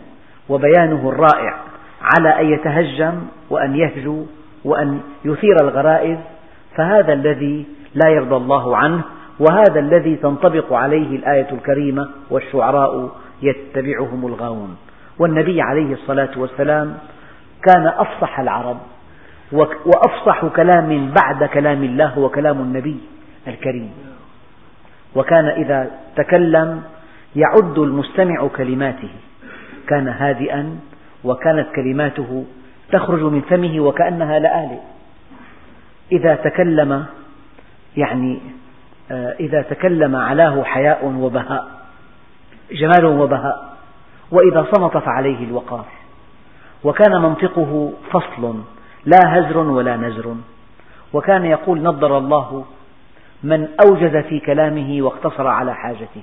وبيانه 0.49 1.09
الرائع 1.09 1.70
على 2.03 2.41
أن 2.41 2.53
يتهجم 2.53 3.23
وأن 3.51 3.77
يهجو 3.77 4.27
وأن 4.65 5.01
يثير 5.25 5.57
الغرائز 5.63 6.19
فهذا 6.77 7.13
الذي 7.13 7.67
لا 7.95 8.11
يرضى 8.11 8.37
الله 8.37 8.77
عنه 8.77 9.03
وهذا 9.41 9.81
الذي 9.81 10.17
تنطبق 10.17 10.73
عليه 10.73 11.17
الآية 11.17 11.53
الكريمة 11.53 12.09
والشعراء 12.31 13.11
يتبعهم 13.43 14.27
الغاوون. 14.27 14.77
والنبي 15.19 15.63
عليه 15.63 15.93
الصلاة 15.93 16.31
والسلام 16.37 16.99
كان 17.63 17.87
أفصح 17.87 18.41
العرب 18.41 18.77
وأفصح 19.87 20.47
كلام 20.47 21.11
بعد 21.23 21.45
كلام 21.45 21.85
الله 21.85 22.07
هو 22.07 22.29
كلام 22.29 22.61
النبي 22.61 23.01
الكريم. 23.49 23.91
وكان 25.15 25.47
إذا 25.47 25.91
تكلم 26.17 26.83
يعد 27.37 27.79
المستمع 27.79 28.49
كلماته 28.57 29.11
كان 29.87 30.09
هادئا 30.09 30.77
وكانت 31.25 31.69
كلماته 31.77 32.45
تخرج 32.93 33.23
من 33.23 33.41
فمه 33.41 33.81
وكأنها 33.81 34.39
لآلئ 34.39 34.79
إذا 36.13 36.35
تكلم 36.35 37.07
يعني 37.97 38.41
آه، 39.11 39.37
إذا 39.41 39.63
تكلم 39.63 40.17
علاه 40.17 40.63
حياء 40.63 41.07
وبهاء 41.07 41.81
جمال 42.73 43.05
وبهاء 43.05 43.71
وإذا 44.31 44.67
صمت 44.73 44.97
فعليه 44.97 45.45
الوقار. 45.45 45.85
وكان 46.85 47.23
منطقه 47.23 47.93
فصل 48.11 48.61
لا 49.05 49.19
هزر 49.25 49.59
ولا 49.59 49.97
نزر. 49.97 50.35
وكان 51.13 51.45
يقول 51.45 51.83
نضر 51.83 52.19
الله 52.19 52.65
من 53.43 53.69
أوجز 53.87 54.17
في 54.17 54.41
كلامه 54.41 55.03
واقتصر 55.03 55.47
على 55.47 55.75
حاجته. 55.75 56.23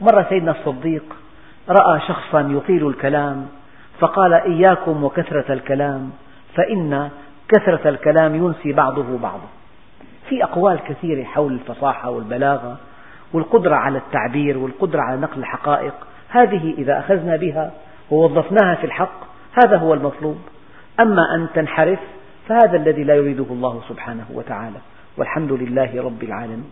مرة 0.00 0.26
سيدنا 0.28 0.50
الصديق 0.50 1.04
رأى 1.68 2.00
شخصا 2.00 2.40
يطيل 2.40 2.86
الكلام 2.86 3.48
فقال 4.00 4.32
إياكم 4.32 5.04
وكثرة 5.04 5.52
الكلام 5.52 6.10
فإن 6.54 7.10
كثرة 7.48 7.88
الكلام 7.88 8.34
ينسي 8.34 8.72
بعضه 8.72 9.18
بعضا 9.18 9.48
في 10.28 10.44
أقوال 10.44 10.78
كثيرة 10.88 11.24
حول 11.24 11.52
الفصاحة 11.52 12.10
والبلاغة 12.10 12.76
والقدرة 13.32 13.74
على 13.74 13.98
التعبير 13.98 14.58
والقدرة 14.58 15.00
على 15.00 15.20
نقل 15.20 15.38
الحقائق 15.38 15.94
هذه 16.28 16.74
إذا 16.78 16.98
أخذنا 16.98 17.36
بها 17.36 17.72
ووظفناها 18.10 18.74
في 18.74 18.84
الحق 18.84 19.20
هذا 19.64 19.76
هو 19.76 19.94
المطلوب. 19.94 20.38
أما 21.00 21.34
أن 21.34 21.48
تنحرف 21.54 21.98
فهذا 22.48 22.76
الذي 22.76 23.04
لا 23.04 23.14
يريده 23.14 23.46
الله 23.50 23.80
سبحانه 23.88 24.24
وتعالى. 24.34 24.76
والحمد 25.16 25.52
لله 25.52 26.02
رب 26.02 26.22
العالمين. 26.22 26.70